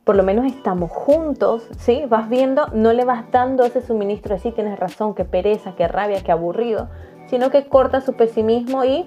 por 0.05 0.15
lo 0.15 0.23
menos 0.23 0.47
estamos 0.47 0.93
juntos, 0.93 1.69
¿sí? 1.79 2.05
Vas 2.09 2.29
viendo, 2.29 2.69
no 2.75 2.93
le 2.93 3.05
vas 3.05 3.29
dando 3.33 3.65
ese 3.65 3.83
suministro 3.83 4.37
así, 4.37 4.53
tienes 4.53 4.79
razón, 4.79 5.17
que 5.17 5.25
pereza, 5.25 5.75
que 5.75 5.89
rabia, 5.89 6.23
que 6.23 6.31
aburrido, 6.31 6.89
sino 7.27 7.51
que 7.51 7.67
cortas 7.67 8.05
su 8.05 8.13
pesimismo 8.13 8.85
y 8.85 9.05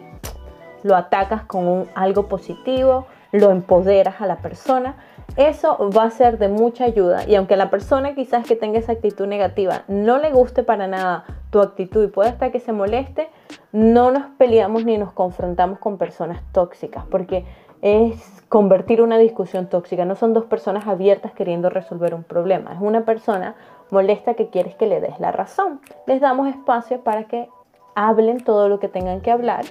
lo 0.84 0.98
atacas 0.98 1.44
con 1.44 1.88
algo 1.96 2.28
positivo, 2.28 3.06
lo 3.32 3.52
empoderas 3.52 4.20
a 4.20 4.28
la 4.28 4.40
persona. 4.40 4.98
Eso 5.38 5.90
va 5.90 6.04
a 6.04 6.12
ser 6.12 6.38
de 6.38 6.50
mucha 6.50 6.84
ayuda 6.84 7.26
y 7.26 7.36
aunque 7.36 7.56
la 7.56 7.70
persona 7.70 8.14
quizás 8.14 8.46
que 8.46 8.58
tenga 8.58 8.80
esa 8.80 8.92
actitud 8.92 9.26
negativa 9.26 9.84
no 9.88 10.18
le 10.18 10.32
guste 10.32 10.64
para 10.64 10.88
nada 10.88 11.24
tu 11.50 11.60
actitud 11.60 12.04
y 12.04 12.08
puede 12.08 12.30
hasta 12.30 12.52
que 12.52 12.60
se 12.60 12.74
moleste, 12.74 13.30
no 13.72 14.12
nos 14.12 14.24
peleamos 14.38 14.86
ni 14.86 14.98
nos 14.98 15.12
confrontamos 15.12 15.80
con 15.80 15.98
personas 15.98 16.42
tóxicas, 16.52 17.06
porque 17.10 17.46
es 17.82 18.44
convertir 18.50 19.02
una 19.02 19.18
discusión 19.18 19.68
tóxica. 19.68 20.06
No 20.06 20.16
son 20.16 20.34
dos 20.34 20.46
personas 20.46 20.88
abiertas 20.88 21.34
queriendo 21.34 21.70
resolver 21.70 22.14
un 22.14 22.24
problema, 22.24 22.74
es 22.74 22.82
una 22.82 23.06
persona 23.06 23.56
molesta 23.92 24.34
que 24.34 24.50
quieres 24.50 24.76
que 24.76 24.88
le 24.88 25.02
des 25.02 25.20
la 25.20 25.32
razón. 25.32 25.82
Les 26.08 26.22
damos 26.22 26.48
espacio 26.48 27.02
para 27.02 27.26
que 27.26 27.50
hablen 27.96 28.44
todo 28.44 28.70
lo 28.70 28.80
que 28.80 28.88
tengan 28.88 29.22
que 29.22 29.32
hablar 29.32 29.66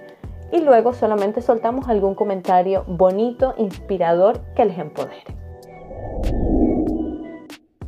y 0.53 0.61
luego 0.61 0.93
solamente 0.93 1.43
soltamos 1.43 1.89
algún 1.89 2.15
comentario 2.15 2.85
bonito, 2.87 3.55
inspirador 3.59 4.41
que 4.55 4.65
les 4.65 4.79
empodere. 4.79 6.54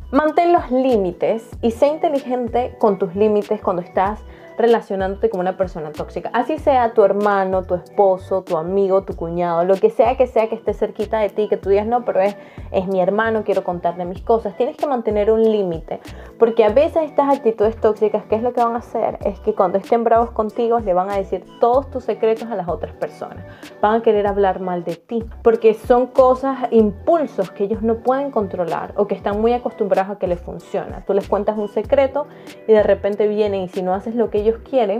Mantén 0.09 0.53
los 0.53 0.71
límites 0.71 1.49
y 1.61 1.71
sé 1.71 1.87
inteligente 1.87 2.75
con 2.79 2.97
tus 2.97 3.13
límites 3.13 3.59
cuando 3.59 3.81
estás 3.81 4.21
relacionándote 4.57 5.29
con 5.29 5.39
una 5.39 5.55
persona 5.55 5.91
tóxica. 5.91 6.29
Así 6.33 6.57
sea 6.57 6.93
tu 6.93 7.03
hermano, 7.03 7.63
tu 7.63 7.75
esposo, 7.75 8.43
tu 8.43 8.57
amigo, 8.57 9.03
tu 9.03 9.15
cuñado, 9.15 9.63
lo 9.63 9.75
que 9.75 9.89
sea 9.89 10.17
que 10.17 10.27
sea 10.27 10.49
que 10.49 10.55
esté 10.55 10.73
cerquita 10.73 11.19
de 11.19 11.29
ti, 11.29 11.47
que 11.47 11.57
tú 11.57 11.69
digas, 11.69 11.85
no, 11.85 12.03
pero 12.03 12.21
es, 12.21 12.35
es 12.71 12.87
mi 12.87 12.99
hermano, 12.99 13.43
quiero 13.43 13.63
contarle 13.63 14.05
mis 14.05 14.21
cosas. 14.21 14.55
Tienes 14.57 14.75
que 14.75 14.87
mantener 14.87 15.31
un 15.31 15.43
límite, 15.43 15.99
porque 16.39 16.63
a 16.63 16.69
veces 16.69 17.03
estas 17.03 17.37
actitudes 17.37 17.79
tóxicas, 17.79 18.23
¿qué 18.25 18.35
es 18.35 18.41
lo 18.41 18.53
que 18.53 18.63
van 18.63 18.75
a 18.75 18.79
hacer? 18.79 19.19
Es 19.23 19.39
que 19.41 19.53
cuando 19.53 19.77
estén 19.77 20.03
bravos 20.03 20.31
contigo, 20.31 20.79
le 20.79 20.93
van 20.93 21.09
a 21.09 21.17
decir 21.17 21.45
todos 21.59 21.89
tus 21.91 22.03
secretos 22.03 22.49
a 22.49 22.55
las 22.55 22.67
otras 22.67 22.93
personas. 22.95 23.45
Van 23.81 23.99
a 23.99 24.01
querer 24.01 24.25
hablar 24.25 24.59
mal 24.59 24.83
de 24.83 24.95
ti, 24.95 25.23
porque 25.43 25.73
son 25.75 26.07
cosas, 26.07 26.57
impulsos 26.71 27.51
que 27.51 27.65
ellos 27.65 27.81
no 27.83 27.97
pueden 27.97 28.31
controlar 28.31 28.93
o 28.95 29.07
que 29.07 29.15
están 29.15 29.39
muy 29.39 29.53
acostumbrados 29.53 30.15
a 30.15 30.19
que 30.19 30.27
les 30.27 30.39
funciona. 30.39 31.03
Tú 31.05 31.13
les 31.13 31.27
cuentas 31.27 31.57
un 31.57 31.67
secreto 31.67 32.27
y 32.67 32.73
de 32.73 32.83
repente 32.83 33.27
vienen 33.27 33.63
y 33.63 33.67
si 33.67 33.81
no 33.81 33.93
haces 33.93 34.15
lo 34.15 34.29
que 34.29 34.39
ellos 34.39 34.46
ellos 34.47 34.61
quieren, 34.69 34.99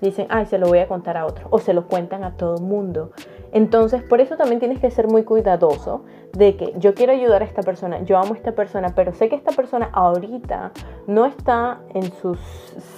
dicen, 0.00 0.26
ay, 0.30 0.46
se 0.46 0.58
lo 0.58 0.68
voy 0.68 0.78
a 0.78 0.88
contar 0.88 1.16
a 1.16 1.26
otro, 1.26 1.48
o 1.50 1.58
se 1.58 1.72
lo 1.72 1.86
cuentan 1.86 2.24
a 2.24 2.36
todo 2.36 2.56
el 2.56 2.62
mundo. 2.62 3.10
Entonces, 3.52 4.02
por 4.02 4.20
eso 4.20 4.36
también 4.36 4.60
tienes 4.60 4.80
que 4.80 4.90
ser 4.90 5.08
muy 5.08 5.24
cuidadoso 5.24 6.04
de 6.32 6.56
que 6.56 6.74
yo 6.78 6.94
quiero 6.94 7.12
ayudar 7.12 7.42
a 7.42 7.44
esta 7.46 7.62
persona, 7.62 8.02
yo 8.02 8.18
amo 8.18 8.34
a 8.34 8.36
esta 8.36 8.52
persona, 8.52 8.94
pero 8.94 9.12
sé 9.12 9.28
que 9.28 9.36
esta 9.36 9.52
persona 9.52 9.88
ahorita 9.92 10.72
no 11.06 11.24
está 11.24 11.80
en 11.94 12.12
sus 12.12 12.38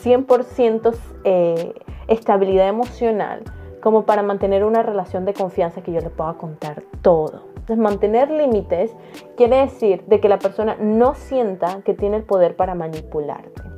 100% 0.05 0.95
eh, 1.25 1.75
estabilidad 2.09 2.69
emocional 2.69 3.43
como 3.81 4.05
para 4.05 4.23
mantener 4.23 4.65
una 4.65 4.83
relación 4.83 5.25
de 5.25 5.35
confianza 5.35 5.83
que 5.83 5.93
yo 5.93 6.01
le 6.01 6.11
pueda 6.11 6.35
contar 6.35 6.83
todo. 7.03 7.45
Entonces, 7.51 7.79
mantener 7.79 8.31
límites 8.31 8.97
quiere 9.37 9.59
decir 9.59 10.05
de 10.07 10.21
que 10.21 10.29
la 10.29 10.39
persona 10.39 10.77
no 10.81 11.15
sienta 11.15 11.83
que 11.85 11.95
tiene 11.95 12.17
el 12.17 12.25
poder 12.25 12.57
para 12.57 12.75
manipularte. 12.75 13.78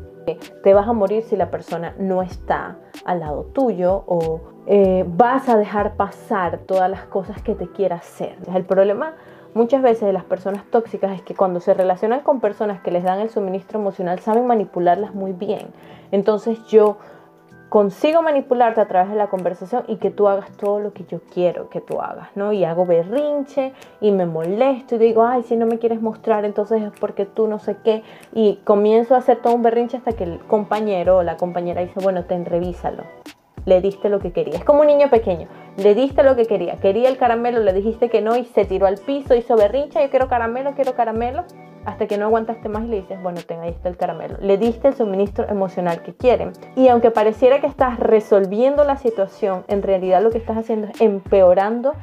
Te 0.62 0.74
vas 0.74 0.88
a 0.88 0.92
morir 0.92 1.22
si 1.22 1.36
la 1.36 1.50
persona 1.50 1.94
no 1.98 2.22
está 2.22 2.76
al 3.04 3.20
lado 3.20 3.44
tuyo 3.44 4.04
o 4.06 4.40
eh, 4.66 5.04
vas 5.06 5.48
a 5.48 5.56
dejar 5.56 5.96
pasar 5.96 6.58
todas 6.58 6.90
las 6.90 7.04
cosas 7.04 7.42
que 7.42 7.54
te 7.54 7.68
quiera 7.68 7.96
hacer. 7.96 8.36
El 8.54 8.64
problema 8.64 9.14
muchas 9.54 9.82
veces 9.82 10.02
de 10.02 10.12
las 10.12 10.24
personas 10.24 10.64
tóxicas 10.70 11.12
es 11.12 11.22
que 11.22 11.34
cuando 11.34 11.60
se 11.60 11.74
relacionan 11.74 12.20
con 12.20 12.40
personas 12.40 12.80
que 12.80 12.90
les 12.90 13.02
dan 13.02 13.20
el 13.20 13.30
suministro 13.30 13.80
emocional 13.80 14.20
saben 14.20 14.46
manipularlas 14.46 15.14
muy 15.14 15.32
bien. 15.32 15.68
Entonces 16.12 16.64
yo 16.66 16.98
consigo 17.70 18.20
manipularte 18.20 18.80
a 18.80 18.88
través 18.88 19.10
de 19.10 19.16
la 19.16 19.28
conversación 19.28 19.84
y 19.86 19.96
que 19.96 20.10
tú 20.10 20.28
hagas 20.28 20.50
todo 20.56 20.80
lo 20.80 20.92
que 20.92 21.04
yo 21.04 21.20
quiero 21.32 21.70
que 21.70 21.80
tú 21.80 22.00
hagas, 22.00 22.28
¿no? 22.34 22.52
Y 22.52 22.64
hago 22.64 22.84
berrinche 22.84 23.72
y 24.00 24.10
me 24.10 24.26
molesto 24.26 24.96
y 24.96 24.98
digo, 24.98 25.24
ay, 25.24 25.44
si 25.44 25.56
no 25.56 25.66
me 25.66 25.78
quieres 25.78 26.02
mostrar, 26.02 26.44
entonces 26.44 26.82
es 26.82 26.92
porque 26.98 27.26
tú 27.26 27.46
no 27.46 27.60
sé 27.60 27.76
qué. 27.84 28.02
Y 28.34 28.56
comienzo 28.64 29.14
a 29.14 29.18
hacer 29.18 29.40
todo 29.40 29.54
un 29.54 29.62
berrinche 29.62 29.96
hasta 29.96 30.12
que 30.12 30.24
el 30.24 30.40
compañero 30.40 31.18
o 31.18 31.22
la 31.22 31.36
compañera 31.36 31.80
dice, 31.80 32.00
bueno, 32.02 32.24
ten, 32.24 32.44
revísalo. 32.44 33.04
Le 33.66 33.80
diste 33.80 34.08
lo 34.08 34.18
que 34.18 34.32
quería. 34.32 34.56
Es 34.56 34.64
como 34.64 34.80
un 34.80 34.86
niño 34.86 35.10
pequeño. 35.10 35.48
Le 35.76 35.94
diste 35.94 36.22
lo 36.22 36.36
que 36.36 36.46
quería. 36.46 36.76
Quería 36.76 37.08
el 37.08 37.16
caramelo, 37.16 37.60
le 37.60 37.72
dijiste 37.72 38.08
que 38.08 38.20
no 38.20 38.36
y 38.36 38.44
se 38.44 38.64
tiró 38.64 38.86
al 38.86 38.98
piso, 38.98 39.34
hizo 39.34 39.56
berrinche, 39.56 40.02
yo 40.02 40.10
quiero 40.10 40.28
caramelo, 40.28 40.72
quiero 40.74 40.94
caramelo 40.94 41.44
hasta 41.84 42.06
que 42.06 42.18
no 42.18 42.26
aguantaste 42.26 42.68
más 42.68 42.84
y 42.84 42.88
le 42.88 42.96
dices, 42.96 43.22
bueno, 43.22 43.40
ten, 43.46 43.60
ahí 43.60 43.70
está 43.70 43.88
el 43.88 43.96
caramelo. 43.96 44.36
Le 44.40 44.58
diste 44.58 44.88
el 44.88 44.94
suministro 44.94 45.48
emocional 45.48 46.02
que 46.02 46.14
quieren. 46.14 46.52
Y 46.76 46.88
aunque 46.88 47.10
pareciera 47.10 47.60
que 47.60 47.66
estás 47.66 47.98
resolviendo 47.98 48.84
la 48.84 48.96
situación, 48.96 49.64
en 49.68 49.82
realidad 49.82 50.22
lo 50.22 50.30
que 50.30 50.38
estás 50.38 50.58
haciendo 50.58 50.88
es 50.88 51.00
empeorando 51.00 51.94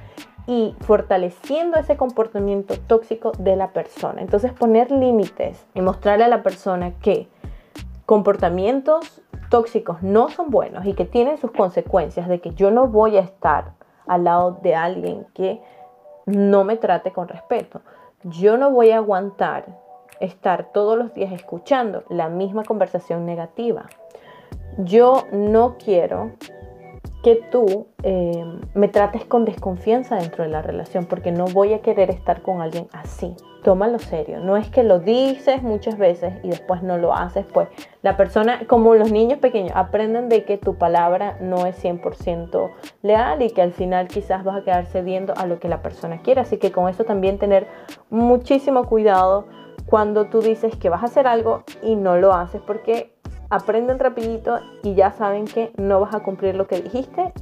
y 0.48 0.76
fortaleciendo 0.80 1.78
ese 1.78 1.98
comportamiento 1.98 2.76
tóxico 2.88 3.34
de 3.38 3.56
la 3.56 3.72
persona. 3.72 4.22
Entonces 4.22 4.54
poner 4.54 4.92
límites 4.92 5.66
y 5.76 5.82
mostrarle 5.82 6.24
a 6.24 6.30
la 6.30 6.42
persona 6.42 6.94
que 7.02 7.28
comportamientos 8.06 9.22
tóxicos 9.50 10.02
no 10.02 10.30
son 10.30 10.50
buenos 10.50 10.86
y 10.86 10.94
que 10.94 11.06
tienen 11.06 11.38
sus 11.38 11.52
consecuencias 11.52 12.28
de 12.28 12.40
que 12.40 12.54
yo 12.54 12.72
no 12.72 12.88
voy 12.88 13.18
a 13.18 13.22
estar 13.22 13.74
al 14.06 14.24
lado 14.24 14.60
de 14.62 14.76
alguien 14.76 15.26
que 15.34 15.62
no 16.26 16.64
me 16.64 16.78
trate 16.78 17.12
con 17.12 17.28
respeto 17.28 17.82
yo 18.24 18.58
no 18.58 18.72
voy 18.72 18.92
a 18.92 18.98
aguantar 18.98 19.66
estar 20.20 20.72
todos 20.74 20.98
los 20.98 21.14
días 21.14 21.32
escuchando 21.32 22.04
la 22.10 22.30
misma 22.30 22.64
conversación 22.64 23.26
negativa. 23.26 23.86
Yo 24.80 25.26
no 25.32 25.78
quiero 25.78 26.32
que 27.24 27.36
tú 27.52 27.88
eh, 28.04 28.46
me 28.74 28.88
trates 28.88 29.26
con 29.26 29.44
desconfianza 29.44 30.18
dentro 30.18 30.44
de 30.44 30.50
la 30.50 30.62
relación 30.62 31.06
porque 31.06 31.32
no 31.32 31.46
voy 31.46 31.74
a 31.74 31.82
querer 31.82 32.10
estar 32.10 32.42
con 32.42 32.62
alguien 32.62 32.88
así. 32.92 33.36
Tómalo 33.64 34.00
serio. 34.00 34.40
No 34.40 34.56
es 34.56 34.70
que 34.70 34.84
lo 34.84 35.00
dices 35.00 35.62
muchas 35.64 35.98
veces 35.98 36.34
y 36.44 36.50
después 36.50 36.84
no 36.84 36.98
lo 36.98 37.14
haces. 37.14 37.46
Pues 37.52 37.68
la 38.02 38.16
persona, 38.16 38.62
como 38.68 38.96
los 38.96 39.12
niños 39.12 39.40
pequeños, 39.40 39.74
aprenden 39.76 40.30
de 40.30 40.46
que 40.46 40.58
tu 40.58 40.76
palabra 40.76 41.38
no 41.42 41.66
es 41.66 41.84
100% 41.84 42.72
leal 43.02 43.42
y 43.42 43.50
que 43.50 43.62
al 43.62 43.74
final 43.74 44.08
quizás 44.08 44.44
vas 44.44 44.58
a 44.58 44.64
quedar 44.64 44.86
cediendo 44.86 45.34
a 45.36 45.48
lo 45.48 45.60
que 45.60 45.68
la 45.68 45.82
persona 45.82 46.22
quiere. 46.22 46.42
Así 46.42 46.58
que 46.58 46.72
con 46.72 46.88
eso 46.88 47.04
también 47.04 47.40
tener 47.40 47.68
muchísimo 48.10 48.86
cuidado 48.86 49.48
cuando 49.88 50.26
tú 50.26 50.42
dices 50.42 50.76
que 50.76 50.90
vas 50.90 51.02
a 51.02 51.08
hacer 51.08 51.28
algo 51.28 51.64
y 51.82 51.96
no 51.96 52.18
lo 52.18 52.34
haces 52.34 52.62
porque 52.62 53.17
aprenden 53.50 54.00
rapidito 54.00 54.60
y 54.84 54.96
ya 54.96 55.12
saben 55.12 55.46
que 55.46 55.72
no 55.78 56.00
vas 56.02 56.14
a 56.14 56.22
cumplir 56.22 56.56
lo 56.56 56.68
que 56.68 56.82
dijiste. 56.82 57.34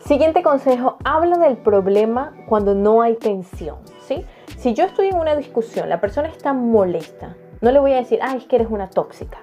Siguiente 0.00 0.42
consejo, 0.42 0.98
habla 1.04 1.38
del 1.38 1.56
problema 1.56 2.34
cuando 2.46 2.74
no 2.74 3.00
hay 3.00 3.14
tensión, 3.16 3.78
¿sí? 4.00 4.24
Si 4.58 4.74
yo 4.74 4.84
estoy 4.84 5.08
en 5.08 5.16
una 5.16 5.34
discusión, 5.34 5.88
la 5.88 6.00
persona 6.00 6.28
está 6.28 6.52
molesta, 6.52 7.36
no 7.62 7.70
le 7.70 7.78
voy 7.78 7.92
a 7.92 7.96
decir, 7.96 8.18
ay, 8.22 8.38
es 8.38 8.44
que 8.44 8.56
eres 8.56 8.68
una 8.70 8.90
tóxica. 8.90 9.38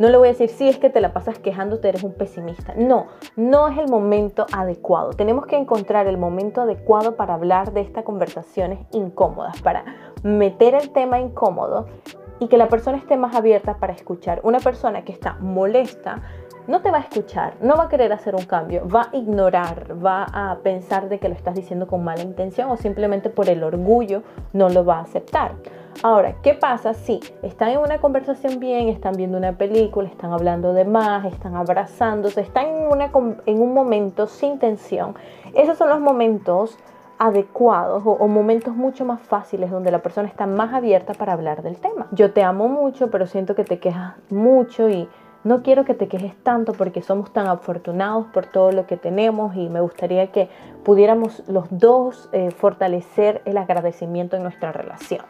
No 0.00 0.08
le 0.08 0.16
voy 0.16 0.26
a 0.26 0.32
decir, 0.32 0.48
sí, 0.48 0.68
es 0.68 0.78
que 0.78 0.90
te 0.90 1.00
la 1.00 1.12
pasas 1.12 1.38
quejándote, 1.38 1.88
eres 1.88 2.02
un 2.02 2.14
pesimista. 2.14 2.74
No, 2.76 3.06
no 3.36 3.68
es 3.68 3.78
el 3.78 3.86
momento 3.88 4.44
adecuado. 4.52 5.10
Tenemos 5.10 5.46
que 5.46 5.56
encontrar 5.56 6.08
el 6.08 6.18
momento 6.18 6.62
adecuado 6.62 7.14
para 7.14 7.34
hablar 7.34 7.72
de 7.72 7.82
estas 7.82 8.02
conversaciones 8.02 8.80
incómodas, 8.90 9.62
para 9.62 9.84
meter 10.24 10.74
el 10.74 10.90
tema 10.90 11.20
incómodo 11.20 11.86
y 12.40 12.48
que 12.48 12.56
la 12.56 12.68
persona 12.68 12.98
esté 12.98 13.16
más 13.16 13.34
abierta 13.34 13.74
para 13.74 13.92
escuchar. 13.92 14.40
Una 14.42 14.58
persona 14.58 15.04
que 15.04 15.12
está 15.12 15.34
molesta 15.40 16.22
no 16.66 16.80
te 16.80 16.90
va 16.90 16.98
a 16.98 17.00
escuchar, 17.02 17.54
no 17.60 17.76
va 17.76 17.84
a 17.84 17.88
querer 17.88 18.12
hacer 18.12 18.34
un 18.34 18.44
cambio, 18.44 18.88
va 18.88 19.10
a 19.12 19.16
ignorar, 19.16 19.94
va 20.04 20.24
a 20.32 20.58
pensar 20.62 21.08
de 21.08 21.18
que 21.18 21.28
lo 21.28 21.34
estás 21.34 21.54
diciendo 21.54 21.86
con 21.86 22.02
mala 22.02 22.22
intención 22.22 22.70
o 22.70 22.76
simplemente 22.76 23.28
por 23.28 23.48
el 23.48 23.62
orgullo 23.62 24.22
no 24.52 24.68
lo 24.70 24.84
va 24.84 24.98
a 24.98 25.02
aceptar. 25.02 25.52
Ahora, 26.02 26.36
¿qué 26.42 26.54
pasa 26.54 26.92
si 26.92 27.20
están 27.42 27.70
en 27.70 27.78
una 27.78 27.98
conversación 27.98 28.58
bien, 28.58 28.88
están 28.88 29.14
viendo 29.14 29.38
una 29.38 29.56
película, 29.56 30.08
están 30.08 30.32
hablando 30.32 30.72
de 30.72 30.84
más, 30.84 31.24
están 31.26 31.54
abrazándose, 31.54 32.40
están 32.40 32.66
en, 32.66 33.36
en 33.46 33.62
un 33.62 33.74
momento 33.74 34.26
sin 34.26 34.58
tensión? 34.58 35.14
Esos 35.54 35.78
son 35.78 35.90
los 35.90 36.00
momentos 36.00 36.78
adecuados 37.18 38.02
o, 38.04 38.26
momentos 38.28 38.74
mucho 38.74 39.04
más 39.04 39.20
fáciles 39.20 39.70
donde 39.70 39.90
la 39.90 40.00
persona 40.00 40.28
está 40.28 40.46
más 40.46 40.74
abierta 40.74 41.14
para 41.14 41.32
hablar 41.32 41.62
del 41.62 41.76
tema. 41.76 42.06
Yo 42.10 42.32
te 42.32 42.42
amo 42.42 42.68
mucho, 42.68 43.10
pero 43.10 43.26
siento 43.26 43.54
que 43.54 43.64
te 43.64 43.78
quejas 43.78 44.14
mucho 44.30 44.88
y 44.88 45.08
no 45.44 45.62
quiero 45.62 45.84
que 45.84 45.94
te 45.94 46.08
quejes 46.08 46.34
tanto 46.42 46.72
porque 46.72 47.02
somos 47.02 47.32
tan 47.32 47.46
afortunados 47.46 48.26
por 48.26 48.46
todo 48.46 48.72
lo 48.72 48.86
que 48.86 48.96
tenemos 48.96 49.54
y 49.56 49.68
me 49.68 49.80
gustaría 49.80 50.32
que 50.32 50.48
pudiéramos 50.84 51.42
los 51.48 51.66
dos 51.70 52.28
eh, 52.32 52.50
fortalecer 52.50 53.42
el 53.44 53.58
agradecimiento 53.58 54.36
en 54.36 54.42
nuestra 54.42 54.72
relación, 54.72 55.24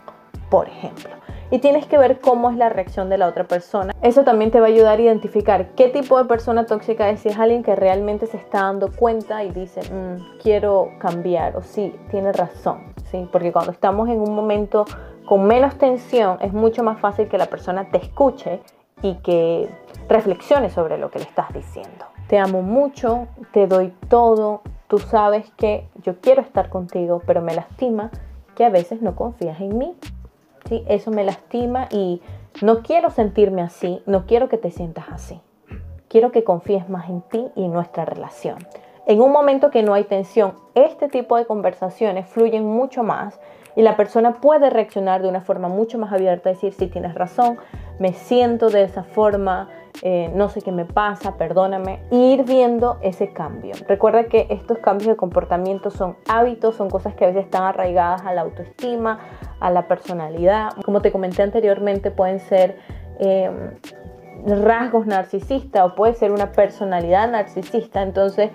por 0.50 0.68
ejemplo 0.68 1.24
y 1.54 1.61
tienes 1.61 1.87
que 1.87 1.99
ver 1.99 2.18
cómo 2.18 2.50
es 2.50 2.56
la 2.56 2.68
reacción 2.68 3.08
de 3.08 3.16
la 3.16 3.28
otra 3.28 3.44
persona. 3.44 3.94
Eso 4.02 4.25
también 4.25 4.50
te 4.50 4.58
va 4.58 4.66
a 4.66 4.70
ayudar 4.70 4.99
a 4.99 5.02
identificar 5.02 5.68
qué 5.76 5.88
tipo 5.88 6.18
de 6.18 6.25
persona 6.25 6.66
tóxica 6.66 7.08
es, 7.11 7.20
si 7.20 7.28
es 7.28 7.38
alguien 7.38 7.62
que 7.62 7.76
realmente 7.76 8.26
se 8.26 8.38
está 8.38 8.62
dando 8.62 8.90
cuenta 8.90 9.44
y 9.44 9.52
dice, 9.52 9.80
mm, 9.82 10.40
quiero 10.42 10.88
cambiar 10.99 11.56
o 11.56 11.62
sí, 11.62 11.94
tiene 12.11 12.32
razón, 12.32 12.92
¿sí? 13.08 13.28
Porque 13.30 13.52
cuando 13.52 13.70
estamos 13.70 14.08
en 14.08 14.18
un 14.18 14.34
momento 14.34 14.84
con 15.26 15.44
menos 15.44 15.78
tensión 15.78 16.38
es 16.40 16.52
mucho 16.52 16.82
más 16.82 16.99
fácil 16.99 17.28
que 17.28 17.38
la 17.38 17.46
persona 17.46 17.88
te 17.88 17.99
escuche 17.99 18.61
y 19.00 19.14
que 19.18 19.68
reflexione 20.08 20.70
sobre 20.70 20.99
lo 20.99 21.12
que 21.12 21.20
le 21.20 21.26
estás 21.26 21.54
diciendo. 21.54 22.06
Te 22.26 22.37
amo 22.37 22.62
mucho, 22.62 23.28
te 23.52 23.68
doy 23.68 23.94
todo, 24.08 24.62
tú 24.88 24.99
sabes 24.99 25.52
que 25.56 25.87
yo 26.02 26.20
quiero 26.20 26.42
estar 26.42 26.68
contigo, 26.68 27.23
pero 27.25 27.42
me 27.42 27.54
lastima 27.54 28.11
que 28.56 28.64
a 28.64 28.70
veces 28.70 29.02
no 29.02 29.14
confías 29.14 29.61
en 29.61 29.78
mí 29.78 29.94
eso 30.87 31.11
me 31.11 31.25
lastima 31.25 31.88
y 31.90 32.23
no 32.62 32.83
quiero 32.83 33.11
sentirme 33.11 33.62
así, 33.62 34.02
no 34.06 34.26
quiero 34.26 34.49
que 34.49 34.59
te 34.59 34.71
sientas 34.71 35.06
así. 35.11 35.40
Quiero 36.09 36.30
que 36.30 36.44
confíes 36.44 36.88
más 36.88 37.09
en 37.09 37.23
ti 37.23 37.47
y 37.56 37.64
en 37.64 37.73
nuestra 37.73 38.04
relación. 38.04 38.59
En 39.06 39.21
un 39.21 39.33
momento 39.33 39.71
que 39.71 39.83
no 39.83 39.92
hay 39.94 40.04
tensión, 40.04 40.54
este 40.75 41.09
tipo 41.09 41.37
de 41.37 41.47
conversaciones 41.47 42.26
fluyen 42.26 42.64
mucho 42.64 43.02
más 43.02 43.38
y 43.76 43.83
la 43.83 43.97
persona 43.97 44.35
puede 44.35 44.71
reaccionar 44.71 45.21
de 45.23 45.28
una 45.28 45.40
forma 45.40 45.68
mucho 45.68 45.99
más 45.99 46.12
abierta, 46.12 46.50
decir, 46.50 46.73
si 46.73 46.87
tienes 46.87 47.14
razón, 47.14 47.59
me 47.99 48.12
siento 48.12 48.71
de 48.71 48.85
esa 48.85 49.02
forma, 49.02 49.68
eh, 50.02 50.30
no 50.34 50.48
sé 50.48 50.60
qué 50.62 50.72
me 50.72 50.84
pasa, 50.84 51.36
perdóname, 51.36 52.00
ir 52.10 52.44
viendo 52.44 52.98
ese 53.00 53.32
cambio. 53.32 53.74
Recuerda 53.88 54.24
que 54.24 54.46
estos 54.50 54.78
cambios 54.78 55.08
de 55.08 55.16
comportamiento 55.16 55.90
son 55.90 56.16
hábitos, 56.28 56.74
son 56.76 56.90
cosas 56.90 57.14
que 57.14 57.24
a 57.24 57.28
veces 57.28 57.44
están 57.44 57.62
arraigadas 57.62 58.22
a 58.22 58.34
la 58.34 58.42
autoestima, 58.42 59.20
a 59.60 59.70
la 59.70 59.88
personalidad. 59.88 60.70
Como 60.84 61.00
te 61.00 61.12
comenté 61.12 61.42
anteriormente, 61.42 62.10
pueden 62.10 62.40
ser... 62.40 62.78
Eh, 63.20 63.50
rasgos 64.46 65.06
narcisistas 65.06 65.84
o 65.84 65.94
puede 65.94 66.14
ser 66.14 66.32
una 66.32 66.52
personalidad 66.52 67.30
narcisista. 67.30 68.02
Entonces, 68.02 68.50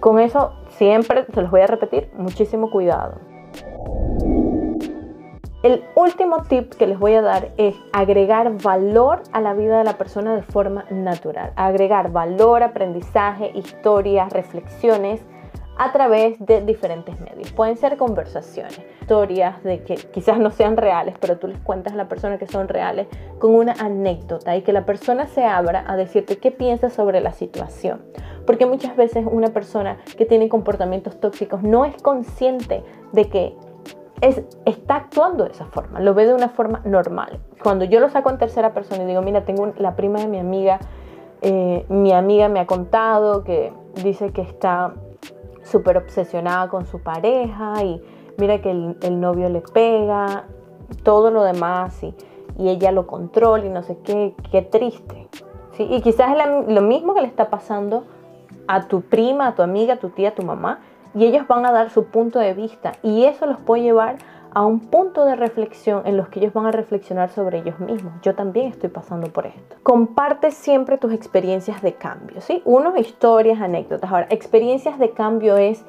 con 0.00 0.18
eso 0.18 0.52
siempre, 0.70 1.26
se 1.32 1.42
los 1.42 1.50
voy 1.50 1.60
a 1.60 1.66
repetir, 1.66 2.10
muchísimo 2.16 2.70
cuidado. 2.70 3.20
El 5.62 5.84
último 5.94 6.42
tip 6.44 6.72
que 6.72 6.86
les 6.86 6.98
voy 6.98 7.12
a 7.12 7.20
dar 7.20 7.52
es 7.58 7.76
agregar 7.92 8.62
valor 8.62 9.22
a 9.32 9.42
la 9.42 9.52
vida 9.52 9.76
de 9.76 9.84
la 9.84 9.98
persona 9.98 10.34
de 10.34 10.40
forma 10.40 10.86
natural. 10.88 11.52
Agregar 11.54 12.12
valor, 12.12 12.62
aprendizaje, 12.62 13.52
historias, 13.54 14.32
reflexiones 14.32 15.20
a 15.76 15.92
través 15.92 16.38
de 16.38 16.62
diferentes 16.62 17.20
medios. 17.20 17.52
Pueden 17.52 17.76
ser 17.76 17.98
conversaciones, 17.98 18.80
historias 19.02 19.62
de 19.62 19.82
que 19.82 19.96
quizás 19.96 20.38
no 20.38 20.50
sean 20.50 20.78
reales, 20.78 21.16
pero 21.20 21.36
tú 21.36 21.46
les 21.46 21.58
cuentas 21.58 21.92
a 21.92 21.96
la 21.96 22.08
persona 22.08 22.38
que 22.38 22.46
son 22.46 22.66
reales 22.66 23.06
con 23.38 23.54
una 23.54 23.72
anécdota 23.72 24.56
y 24.56 24.62
que 24.62 24.72
la 24.72 24.86
persona 24.86 25.26
se 25.26 25.44
abra 25.44 25.84
a 25.86 25.96
decirte 25.96 26.38
qué 26.38 26.50
piensa 26.50 26.88
sobre 26.88 27.20
la 27.20 27.32
situación. 27.32 28.00
Porque 28.46 28.64
muchas 28.64 28.96
veces 28.96 29.26
una 29.30 29.48
persona 29.48 29.98
que 30.16 30.24
tiene 30.24 30.48
comportamientos 30.48 31.20
tóxicos 31.20 31.62
no 31.62 31.84
es 31.84 32.00
consciente 32.02 32.82
de 33.12 33.28
que 33.28 33.56
es, 34.20 34.42
está 34.64 34.96
actuando 34.96 35.44
de 35.44 35.50
esa 35.50 35.66
forma, 35.66 36.00
lo 36.00 36.14
ve 36.14 36.26
de 36.26 36.34
una 36.34 36.48
forma 36.48 36.80
normal. 36.84 37.40
Cuando 37.62 37.84
yo 37.84 38.00
lo 38.00 38.08
saco 38.10 38.30
en 38.30 38.38
tercera 38.38 38.72
persona 38.72 39.02
y 39.02 39.06
digo, 39.06 39.22
mira, 39.22 39.44
tengo 39.44 39.72
la 39.78 39.96
prima 39.96 40.20
de 40.20 40.28
mi 40.28 40.38
amiga, 40.38 40.78
eh, 41.42 41.86
mi 41.88 42.12
amiga 42.12 42.48
me 42.48 42.60
ha 42.60 42.66
contado 42.66 43.44
que 43.44 43.72
dice 44.02 44.32
que 44.32 44.42
está 44.42 44.94
súper 45.62 45.96
obsesionada 45.96 46.68
con 46.68 46.86
su 46.86 47.00
pareja 47.00 47.82
y 47.82 48.02
mira 48.36 48.60
que 48.60 48.70
el, 48.70 49.20
novio 49.20 49.48
le 49.48 49.60
pega, 49.60 50.44
todo 51.02 51.30
lo 51.30 51.42
demás 51.42 52.02
y, 52.02 52.14
y, 52.58 52.68
ella 52.68 52.92
lo 52.92 53.06
controla 53.06 53.64
y 53.64 53.68
no 53.68 53.82
sé 53.82 53.96
qué, 54.04 54.34
qué 54.50 54.62
triste. 54.62 55.28
¿sí? 55.72 55.86
Y 55.88 56.00
quizás 56.02 56.36
es 56.36 56.72
lo 56.74 56.82
mismo 56.82 57.14
que 57.14 57.22
le 57.22 57.26
está 57.26 57.48
pasando 57.48 58.04
a 58.66 58.86
tu 58.86 59.02
prima, 59.02 59.48
a 59.48 59.54
tu 59.54 59.62
amiga, 59.62 59.94
a 59.94 59.98
tu 59.98 60.10
tía, 60.10 60.30
a 60.30 60.34
tu 60.34 60.42
mamá, 60.42 60.80
y 61.14 61.24
ellos 61.24 61.46
van 61.46 61.66
a 61.66 61.72
dar 61.72 61.90
su 61.90 62.06
punto 62.06 62.38
de 62.38 62.54
vista 62.54 62.92
y 63.02 63.24
eso 63.24 63.46
los 63.46 63.58
puede 63.58 63.82
llevar 63.82 64.16
a 64.52 64.64
un 64.64 64.80
punto 64.80 65.24
de 65.24 65.36
reflexión 65.36 66.02
en 66.06 66.16
los 66.16 66.28
que 66.28 66.40
ellos 66.40 66.52
van 66.52 66.66
a 66.66 66.72
reflexionar 66.72 67.30
sobre 67.30 67.58
ellos 67.58 67.78
mismos. 67.78 68.12
Yo 68.22 68.34
también 68.34 68.66
estoy 68.66 68.90
pasando 68.90 69.28
por 69.28 69.46
esto. 69.46 69.76
Comparte 69.82 70.50
siempre 70.50 70.98
tus 70.98 71.12
experiencias 71.12 71.82
de 71.82 71.94
cambio, 71.94 72.40
¿sí? 72.40 72.62
Unos 72.64 72.98
historias, 72.98 73.60
anécdotas. 73.60 74.10
Ahora, 74.10 74.26
experiencias 74.30 74.98
de 74.98 75.10
cambio 75.10 75.56
es 75.56 75.84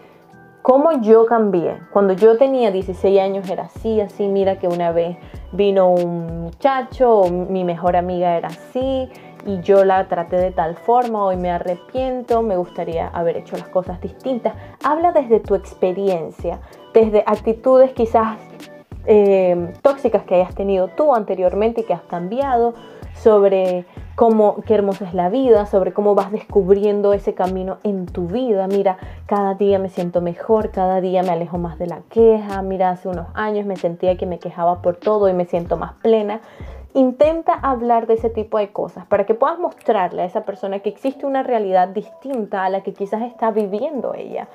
cómo 0.61 1.01
yo 1.01 1.25
cambié. 1.25 1.79
Cuando 1.91 2.13
yo 2.13 2.37
tenía 2.37 2.71
16 2.71 3.19
años 3.19 3.49
era 3.49 3.63
así, 3.63 3.99
así. 3.99 4.27
Mira 4.27 4.59
que 4.59 4.67
una 4.67 4.91
vez 4.91 5.17
vino 5.51 5.89
un 5.89 6.43
muchacho, 6.43 7.23
mi 7.31 7.63
mejor 7.63 7.95
amiga 7.95 8.37
era 8.37 8.49
así 8.49 9.09
y 9.45 9.61
yo 9.61 9.83
la 9.85 10.07
traté 10.07 10.37
de 10.37 10.51
tal 10.51 10.75
forma, 10.75 11.23
hoy 11.23 11.37
me 11.37 11.49
arrepiento, 11.49 12.41
me 12.41 12.57
gustaría 12.57 13.07
haber 13.07 13.37
hecho 13.37 13.57
las 13.57 13.67
cosas 13.67 13.99
distintas. 14.01 14.53
Habla 14.83 15.11
desde 15.11 15.39
tu 15.39 15.55
experiencia, 15.55 16.59
desde 16.93 17.23
actitudes 17.25 17.91
quizás 17.91 18.37
eh, 19.05 19.73
tóxicas 19.81 20.23
que 20.23 20.35
hayas 20.35 20.53
tenido 20.53 20.87
tú 20.89 21.13
anteriormente 21.15 21.81
y 21.81 21.83
que 21.85 21.93
has 21.93 22.03
cambiado, 22.03 22.73
sobre 23.21 23.85
cómo, 24.15 24.61
qué 24.65 24.73
hermosa 24.73 25.05
es 25.05 25.13
la 25.13 25.29
vida, 25.29 25.65
sobre 25.65 25.93
cómo 25.93 26.15
vas 26.15 26.31
descubriendo 26.31 27.13
ese 27.13 27.33
camino 27.33 27.77
en 27.83 28.05
tu 28.05 28.27
vida. 28.27 28.67
Mira, 28.67 28.97
cada 29.25 29.53
día 29.53 29.79
me 29.79 29.89
siento 29.89 30.21
mejor, 30.21 30.71
cada 30.71 31.01
día 31.01 31.21
me 31.23 31.29
alejo 31.29 31.57
más 31.57 31.77
de 31.77 31.87
la 31.87 32.01
queja. 32.09 32.61
Mira, 32.61 32.89
hace 32.89 33.09
unos 33.09 33.27
años 33.33 33.65
me 33.65 33.75
sentía 33.75 34.17
que 34.17 34.25
me 34.25 34.39
quejaba 34.39 34.81
por 34.81 34.95
todo 34.95 35.29
y 35.29 35.33
me 35.33 35.45
siento 35.45 35.77
más 35.77 35.93
plena. 36.01 36.41
Intenta 36.93 37.53
hablar 37.53 38.05
de 38.05 38.15
ese 38.15 38.29
tipo 38.29 38.57
de 38.57 38.71
cosas 38.73 39.05
para 39.05 39.25
que 39.25 39.33
puedas 39.33 39.57
mostrarle 39.57 40.23
a 40.23 40.25
esa 40.25 40.43
persona 40.43 40.79
que 40.79 40.89
existe 40.89 41.25
una 41.25 41.41
realidad 41.41 41.87
distinta 41.87 42.65
a 42.65 42.69
la 42.69 42.83
que 42.83 42.93
quizás 42.93 43.21
está 43.21 43.49
viviendo 43.51 44.13
ella. 44.13 44.49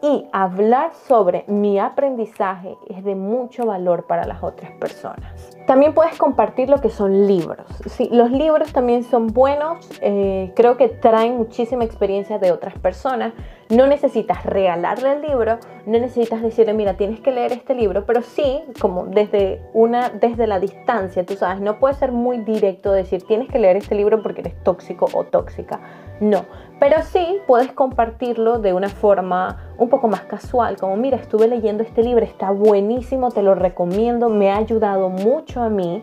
Y 0.00 0.26
hablar 0.32 0.92
sobre 1.08 1.44
mi 1.48 1.80
aprendizaje 1.80 2.76
es 2.88 3.02
de 3.02 3.16
mucho 3.16 3.66
valor 3.66 4.06
para 4.06 4.24
las 4.26 4.42
otras 4.44 4.70
personas. 4.72 5.56
También 5.66 5.92
puedes 5.92 6.16
compartir 6.16 6.70
lo 6.70 6.80
que 6.80 6.88
son 6.88 7.26
libros. 7.26 7.66
Los 8.10 8.30
libros 8.30 8.72
también 8.72 9.02
son 9.02 9.26
buenos, 9.26 9.86
eh, 10.00 10.52
creo 10.54 10.76
que 10.76 10.88
traen 10.88 11.36
muchísima 11.36 11.84
experiencia 11.84 12.38
de 12.38 12.52
otras 12.52 12.78
personas. 12.78 13.34
No 13.68 13.86
necesitas 13.86 14.46
regalarle 14.46 15.12
el 15.12 15.22
libro, 15.22 15.58
no 15.84 15.98
necesitas 15.98 16.42
decirle, 16.42 16.74
mira, 16.74 16.96
tienes 16.96 17.20
que 17.20 17.32
leer 17.32 17.52
este 17.52 17.74
libro, 17.74 18.06
pero 18.06 18.22
sí, 18.22 18.62
como 18.80 19.04
desde, 19.06 19.60
una, 19.74 20.08
desde 20.10 20.46
la 20.46 20.60
distancia, 20.60 21.26
tú 21.26 21.34
sabes, 21.34 21.60
no 21.60 21.78
puede 21.78 21.94
ser 21.94 22.12
muy 22.12 22.38
directo 22.38 22.92
decir, 22.92 23.24
tienes 23.24 23.48
que 23.48 23.58
leer 23.58 23.76
este 23.76 23.94
libro 23.94 24.22
porque 24.22 24.40
eres 24.40 24.62
tóxico 24.62 25.06
o 25.12 25.24
tóxica. 25.24 25.80
No, 26.20 26.46
pero 26.78 27.02
sí 27.02 27.38
puedes 27.46 27.72
compartirlo 27.72 28.58
de 28.58 28.72
una 28.72 28.88
forma 28.88 29.72
un 29.78 29.88
poco 29.88 30.08
más 30.08 30.22
casual, 30.22 30.76
como 30.76 30.96
mira, 30.96 31.16
estuve 31.16 31.48
leyendo 31.48 31.82
este 31.82 32.02
libro, 32.02 32.24
está 32.24 32.50
buenísimo, 32.50 33.30
te 33.30 33.42
lo 33.42 33.54
recomiendo, 33.54 34.28
me 34.28 34.50
ha 34.50 34.56
ayudado 34.56 35.08
mucho 35.08 35.62
a 35.62 35.68
mí 35.68 36.02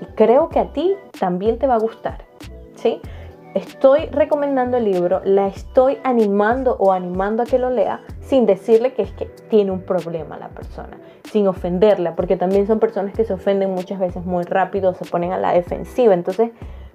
y 0.00 0.04
creo 0.14 0.48
que 0.48 0.60
a 0.60 0.72
ti 0.72 0.94
también 1.18 1.58
te 1.58 1.66
va 1.66 1.74
a 1.74 1.78
gustar. 1.78 2.24
¿Sí? 2.74 3.00
Estoy 3.54 4.06
recomendando 4.06 4.78
el 4.78 4.84
libro, 4.84 5.20
la 5.24 5.46
estoy 5.46 5.98
animando 6.04 6.74
o 6.78 6.90
animando 6.90 7.42
a 7.42 7.46
que 7.46 7.58
lo 7.58 7.68
lea 7.68 8.00
sin 8.20 8.46
decirle 8.46 8.94
que 8.94 9.02
es 9.02 9.12
que 9.12 9.26
tiene 9.50 9.70
un 9.70 9.82
problema 9.82 10.38
la 10.38 10.48
persona, 10.48 10.96
sin 11.30 11.46
ofenderla, 11.46 12.16
porque 12.16 12.36
también 12.36 12.66
son 12.66 12.80
personas 12.80 13.12
que 13.12 13.24
se 13.24 13.34
ofenden 13.34 13.70
muchas 13.74 13.98
veces 13.98 14.24
muy 14.24 14.44
rápido, 14.44 14.94
se 14.94 15.04
ponen 15.04 15.32
a 15.32 15.38
la 15.38 15.52
defensiva. 15.52 16.14
Entonces, 16.14 16.50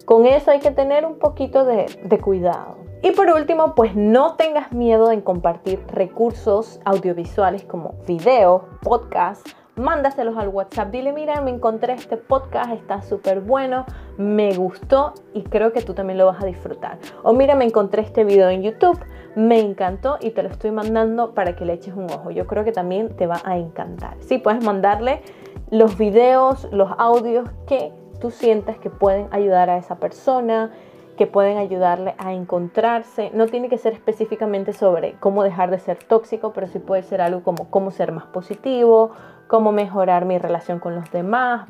con 0.08 0.26
eso 0.26 0.52
hay 0.52 0.62
que 0.62 0.72
tener 0.72 1.06
un 1.06 1.20
poquito 1.20 1.66
de, 1.66 1.86
cuidado. 2.24 2.78
Y 3.04 3.12
por 3.12 3.28
último, 3.28 3.76
pues 3.76 3.94
no 3.94 4.36
tengas 4.36 4.72
miedo 4.72 5.12
en 5.12 5.20
compartir 5.20 5.84
recursos 5.88 6.80
audiovisuales 6.86 7.66
como 7.66 7.96
videos, 8.08 8.62
podcasts, 8.82 9.54
mándaselos 9.76 10.38
al 10.38 10.48
WhatsApp. 10.48 10.92
Dile, 10.92 11.12
mira, 11.12 11.42
me 11.42 11.52
encontré 11.52 11.92
este 11.92 12.16
podcast, 12.16 12.72
está 12.72 13.02
súper 13.02 13.42
bueno, 13.42 13.86
me 14.18 14.56
gustó 14.56 15.14
y 15.34 15.44
creo 15.44 15.74
que 15.74 15.82
tú 15.82 15.94
también 15.94 16.20
lo 16.20 16.28
vas 16.28 16.42
a 16.42 16.46
disfrutar. 16.46 17.00
O 17.24 17.34
mira, 17.34 17.56
me 17.56 17.66
encontré 17.66 18.02
este 18.02 18.24
video 18.24 18.48
en 18.48 18.64
YouTube, 18.64 18.98
me 19.36 19.60
encantó 19.60 20.20
y 20.22 20.30
te 20.30 20.42
lo 20.42 20.48
estoy 20.48 20.72
mandando 20.72 21.34
para 21.34 21.58
que 21.58 21.66
le 21.66 21.74
eches 21.74 21.94
un 21.94 22.06
ojo. 22.06 22.32
Yo 22.32 22.48
creo 22.48 22.64
que 22.64 22.72
también 22.72 23.14
te 23.18 23.28
va 23.28 23.42
a 23.44 23.58
encantar. 23.58 24.16
Sí, 24.22 24.38
puedes 24.38 24.64
mandarle 24.64 25.22
los 25.70 25.98
videos, 25.98 26.70
los 26.72 26.92
audios 26.98 27.50
que 27.68 27.92
tú 28.20 28.32
sientas 28.32 28.78
que 28.78 28.90
pueden 28.90 29.28
ayudar 29.32 29.70
a 29.70 29.78
esa 29.78 29.96
persona, 29.96 30.72
que 31.18 31.28
pueden 31.28 31.58
ayudarle 31.58 32.16
a 32.18 32.34
encontrarse. 32.34 33.32
No 33.34 33.48
tiene 33.48 33.70
que 33.70 33.78
ser 33.78 33.94
específicamente 33.94 34.72
sobre 34.72 35.14
cómo 35.20 35.44
dejar 35.44 35.72
de 35.72 35.80
ser 35.80 35.98
tóxico, 35.98 36.54
pero 36.54 36.68
sí 36.68 36.80
puede 36.80 37.04
ser 37.04 37.22
algo 37.22 37.44
como 37.44 37.70
cómo 37.70 37.92
ser 37.92 38.12
más 38.12 38.26
positivo, 38.26 39.12
cómo 39.48 39.72
mejorar 39.72 40.26
mi 40.26 40.38
relación 40.38 40.80
con 40.80 40.96
los 40.96 41.12
demás. 41.12 41.68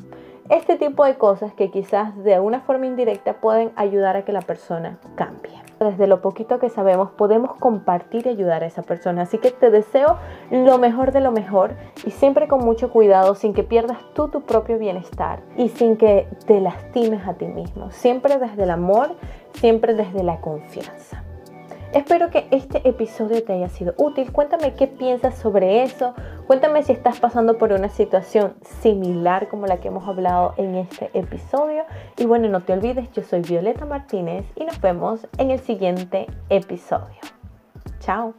Este 0.50 0.78
tipo 0.78 1.04
de 1.06 1.16
cosas 1.16 1.54
que 1.54 1.72
quizás 1.72 2.16
de 2.24 2.36
alguna 2.36 2.62
forma 2.62 2.86
indirecta 2.86 3.34
pueden 3.34 3.72
ayudar 3.76 4.16
a 4.16 4.24
que 4.24 4.32
la 4.32 4.42
persona 4.42 4.98
cambie. 5.16 5.67
Desde 5.80 6.08
lo 6.08 6.22
poquito 6.22 6.58
que 6.58 6.70
sabemos 6.70 7.12
podemos 7.12 7.56
compartir 7.60 8.26
y 8.26 8.30
ayudar 8.30 8.63
a 8.63 8.66
esa 8.66 8.82
persona. 8.82 9.24
Así 9.24 9.38
que 9.38 9.52
te 9.52 9.70
deseo 9.70 10.18
lo 10.50 10.80
mejor 10.80 11.12
de 11.12 11.22
lo 11.22 11.32
mejor 11.32 11.76
y 12.04 12.12
siempre 12.12 12.48
con 12.48 12.66
mucho 12.66 12.92
cuidado 12.92 13.36
sin 13.36 13.54
que 13.54 13.63
pierdas 13.63 14.00
tú 14.13 14.28
tu 14.30 14.42
propio 14.42 14.80
bienestar 14.80 15.42
y 15.56 15.70
sin 15.70 15.98
que 15.98 16.28
te 16.48 16.62
lastimes 16.62 17.28
a 17.28 17.36
ti 17.36 17.46
mismo. 17.46 17.92
Siempre 17.92 18.40
desde 18.40 18.63
el 18.63 18.72
amor, 18.72 19.16
siempre 19.54 19.94
desde 19.94 20.24
la 20.24 20.42
confianza. 20.42 21.24
Espero 21.94 22.30
que 22.30 22.48
este 22.52 22.88
episodio 22.88 23.44
te 23.44 23.54
haya 23.54 23.70
sido 23.70 23.94
útil. 23.98 24.32
Cuéntame 24.32 24.74
qué 24.74 24.88
piensas 24.88 25.36
sobre 25.36 25.84
eso. 25.84 26.13
Cuéntame 26.48 26.82
si 26.82 26.94
estás 26.94 27.20
pasando 27.20 27.58
por 27.58 27.74
una 27.74 27.90
situación 27.90 28.56
similar 28.82 29.50
como 29.50 29.68
la 29.68 29.82
que 29.82 29.90
hemos 29.90 30.08
hablado 30.08 30.54
en 30.56 30.76
este 30.76 31.12
episodio. 31.14 31.84
Y 32.16 32.26
bueno, 32.26 32.48
no 32.48 32.62
te 32.62 32.72
olvides, 32.72 33.12
yo 33.12 33.22
soy 33.22 33.42
Violeta 33.42 33.86
Martínez 33.86 34.46
y 34.56 34.64
nos 34.64 34.80
vemos 34.80 35.28
en 35.38 35.52
el 35.52 35.60
siguiente 35.60 36.26
episodio. 36.50 37.20
Chao. 38.00 38.34